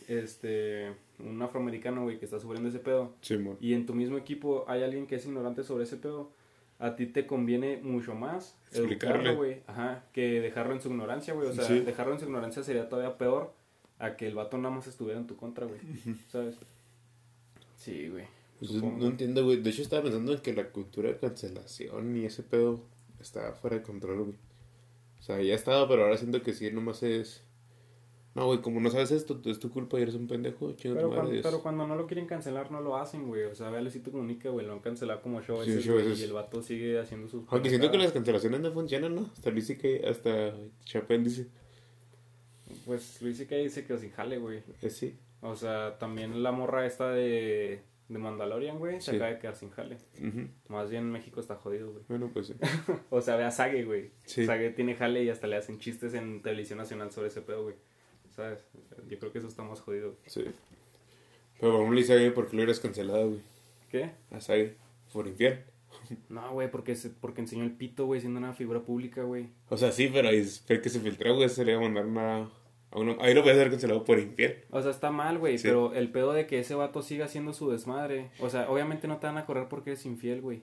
[0.08, 0.92] este.
[1.18, 3.14] Un afroamericano, güey, que está sufriendo ese pedo.
[3.22, 3.36] Sí.
[3.60, 6.30] Y en tu mismo equipo hay alguien que es ignorante sobre ese pedo.
[6.78, 9.16] A ti te conviene mucho más Explicarle.
[9.16, 9.62] educarlo, güey.
[9.66, 10.04] Ajá.
[10.12, 11.48] Que dejarlo en su ignorancia, güey.
[11.48, 11.80] O sea, Sí.
[11.80, 13.54] dejarlo en su ignorancia sería todavía peor
[13.98, 15.80] a que el vato nada más estuviera en tu contra, güey.
[16.28, 16.56] ¿Sabes?
[17.76, 18.24] Sí, güey.
[18.58, 19.60] Pues no entiendo, güey.
[19.62, 22.80] De hecho, estaba pensando en que la cultura de cancelación y ese pedo
[23.20, 24.36] está fuera de control, güey.
[25.18, 27.42] O sea, ya estaba, pero ahora siento que sí, nomás es.
[28.36, 31.08] No, güey, como no sabes esto, es tu culpa y eres un pendejo, chinga Pero
[31.08, 31.42] tu cuando, madre.
[31.42, 33.44] pero cuando no lo quieren cancelar, no lo hacen, güey.
[33.44, 34.66] O sea, ve a Luisito Comunica, güey.
[34.66, 36.12] Lo han cancelado como show Sí, ese, show güey.
[36.20, 37.44] Y el vato sigue haciendo sus.
[37.48, 39.22] Aunque siento que las cancelaciones no funcionan, ¿no?
[39.32, 40.52] Hasta Luis que hasta
[40.84, 41.46] Chapel dice.
[42.84, 44.62] Pues Luis que dice que sin jale, güey.
[44.82, 45.16] Eh, sí.
[45.40, 49.16] O sea, también la morra esta de, de Mandalorian, güey, se Sí.
[49.16, 49.96] acaba de quedar sin jale.
[50.18, 50.48] Ujú.
[50.68, 52.04] Más bien México está jodido, güey.
[52.08, 52.54] Bueno, pues sí.
[53.10, 54.10] O sea, ve a Sage, güey.
[54.24, 54.44] Sí.
[54.46, 57.76] Sage tiene jale y hasta le hacen chistes en televisión nacional sobre ese pedo, güey.
[58.36, 58.60] ¿Sabes?
[59.08, 60.14] Yo creo que eso está más jodido.
[60.26, 60.44] sí.
[61.58, 63.40] Pero vamos le dice a por qué lo eres cancelado, güey.
[63.90, 64.10] ¿Qué?
[64.30, 64.38] A
[65.12, 65.64] por infiel.
[66.28, 69.48] No, güey, porque, se- porque enseñó el pito, güey, siendo una figura pública, güey.
[69.70, 71.48] O sea, sí, pero ahí fue que se filtró, güey.
[71.48, 72.50] Se le iba a mandar una.
[72.92, 74.64] A uno, ahí lo puede haber cancelado por infiel.
[74.70, 75.66] O sea, está mal, güey, Sí.
[75.66, 78.30] pero el pedo de que ese vato siga haciendo su desmadre.
[78.40, 80.62] O sea, obviamente no te van a correr porque eres infiel, güey.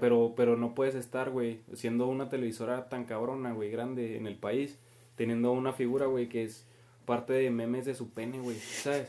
[0.00, 4.36] Pero, pero no puedes estar, güey, siendo una televisora tan cabrona, güey, grande en el
[4.36, 4.78] país,
[5.14, 6.66] teniendo una figura, güey, que es
[7.04, 9.08] parte de memes de su pene, güey, ¿sabes?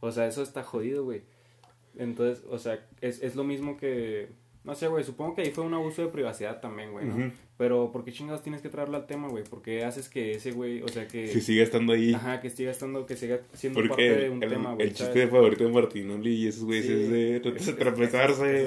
[0.00, 1.22] O sea, eso está jodido, güey.
[1.96, 4.28] Entonces, o sea, es, es lo mismo que...
[4.62, 7.14] No sé, güey, supongo que ahí fue un abuso de privacidad también, güey, ¿no?
[7.16, 7.32] Ujú.
[7.56, 9.42] Pero, ¿por qué chingados tienes que traerlo al tema, güey?
[9.48, 11.24] Porque haces que ese güey, o sea, que...
[11.24, 12.12] Que siga estando ahí.
[12.12, 14.86] Ajá, que siga estando, que siga siendo Porque parte de un el- tema, güey.
[14.88, 15.30] el chiste ¿sabes?
[15.30, 16.92] favorito de Martinoli y esos güeyes Sí.
[16.92, 17.76] es de Es- eso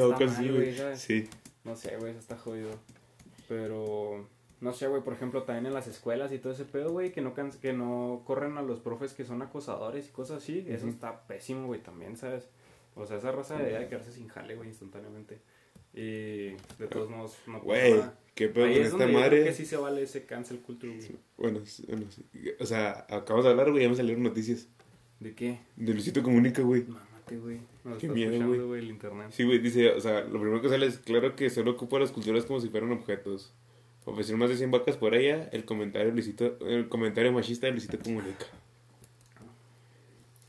[0.02, 0.74] o cosas así, güey.
[0.96, 1.30] Sí.
[1.64, 2.72] No sé, güey, eso está jodido.
[3.48, 4.28] Pero,
[4.64, 7.20] no sé, güey, por ejemplo, también en las escuelas y todo ese pedo, güey, que
[7.20, 10.66] no, que no corren a los profes que son acosadores y cosas así.
[10.70, 12.48] Eso está pésimo, güey, también, ¿sabes?
[12.96, 15.40] O sea, esa raza debería de quedarse sin jale, güey, instantáneamente.
[15.94, 18.02] Y de todos modos, no Güey,
[18.36, 19.44] qué pedo Ahí con es esta donde yo creo madre.
[19.44, 21.12] que sí se vale ese cancel culture, güey.
[21.38, 22.24] Bueno, sí, bueno, sí.
[22.62, 24.70] O sea, acabamos de hablar, güey, ya me salieron noticias.
[25.20, 25.60] ¿De qué?
[25.76, 26.84] De Luisito Comunica, güey.
[26.84, 27.60] Mamate, güey.
[27.84, 29.28] Nos Qué miedo, güey, el internet.
[29.32, 32.12] Sí, güey, dice, o sea, lo primero que sale es claro que solo ocupa las
[32.14, 33.54] culturas como si fueran objetos.
[34.06, 37.98] Ofrecer más de 100 vacas por ella, el comentario Luisito, el comentario machista de Luisito
[38.00, 38.46] Comunica.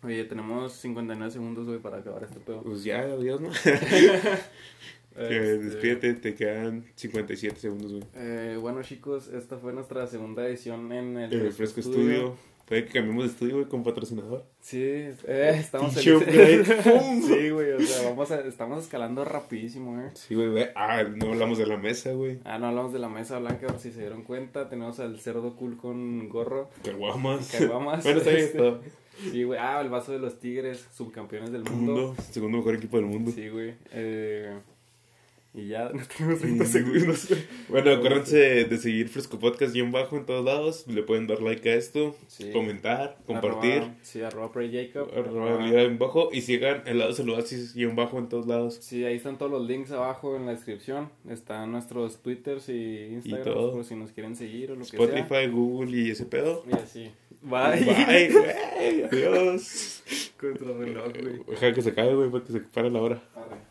[0.03, 2.63] Oye, tenemos 59 segundos, güey, para acabar este pedo.
[2.63, 3.51] Pues ya, adiós, ¿no?
[5.17, 8.05] Este, despídete, te quedan 57 segundos, güey.
[8.17, 12.37] Eh, bueno, chicos, esta fue nuestra segunda edición en el, El Fresco Estudio.
[12.67, 14.45] Puede que cambiemos de estudio, güey, con patrocinador.
[14.61, 15.95] Sí, eh, estamos.
[16.85, 17.23] ¡Pum!
[17.23, 20.11] sí, güey, o sea, vamos a- estamos escalando rapidísimo, eh.
[20.15, 20.67] Sí, güey, güey.
[20.75, 22.39] Ah, no hablamos de la mesa, güey.
[22.45, 24.69] Ah, no hablamos de la mesa blanca, por si se dieron cuenta.
[24.71, 26.71] Tenemos al cerdo cool con gorro.
[26.83, 27.51] Caguamas.
[27.53, 28.03] Caguamas.
[28.03, 28.81] bueno, está bien, todo.
[29.31, 29.61] Sí, güey.
[29.63, 31.93] Ah, el vaso de los tigres, subcampeones del El mundo.
[31.93, 33.31] mundo, segundo mejor equipo del mundo.
[33.33, 33.75] Sí, güey.
[33.93, 34.59] Eh,
[35.57, 37.29] Y ya no tenemos 30 segundos.
[37.69, 40.85] Bueno, acuérdense de seguir Fresco Podcast guion bajo en todos lados.
[40.89, 42.51] Le pueden dar like a esto, Sí.
[42.51, 43.75] comentar, compartir.
[43.83, 45.09] Arroba- sí, arroba Pray Jacob.
[45.17, 48.79] Arroba arroba- bajo y sigan el lado saludasis guion bajo en todos lados.
[48.81, 51.11] Sí, ahí están todos los links abajo en la descripción.
[51.31, 53.73] Están nuestros Twitters y Instagram todo.
[53.75, 55.01] por si nos quieren seguir o lo que sea.
[55.05, 56.65] Spotify, Google y ese pedo.
[56.69, 57.11] Y así.
[57.43, 57.85] Bye.
[57.85, 59.03] Bye, güey.
[59.13, 60.03] Adiós.
[60.41, 61.41] Contrarreloj, güey.
[61.49, 63.23] Deja que se acabe, güey, para que se pare la hora.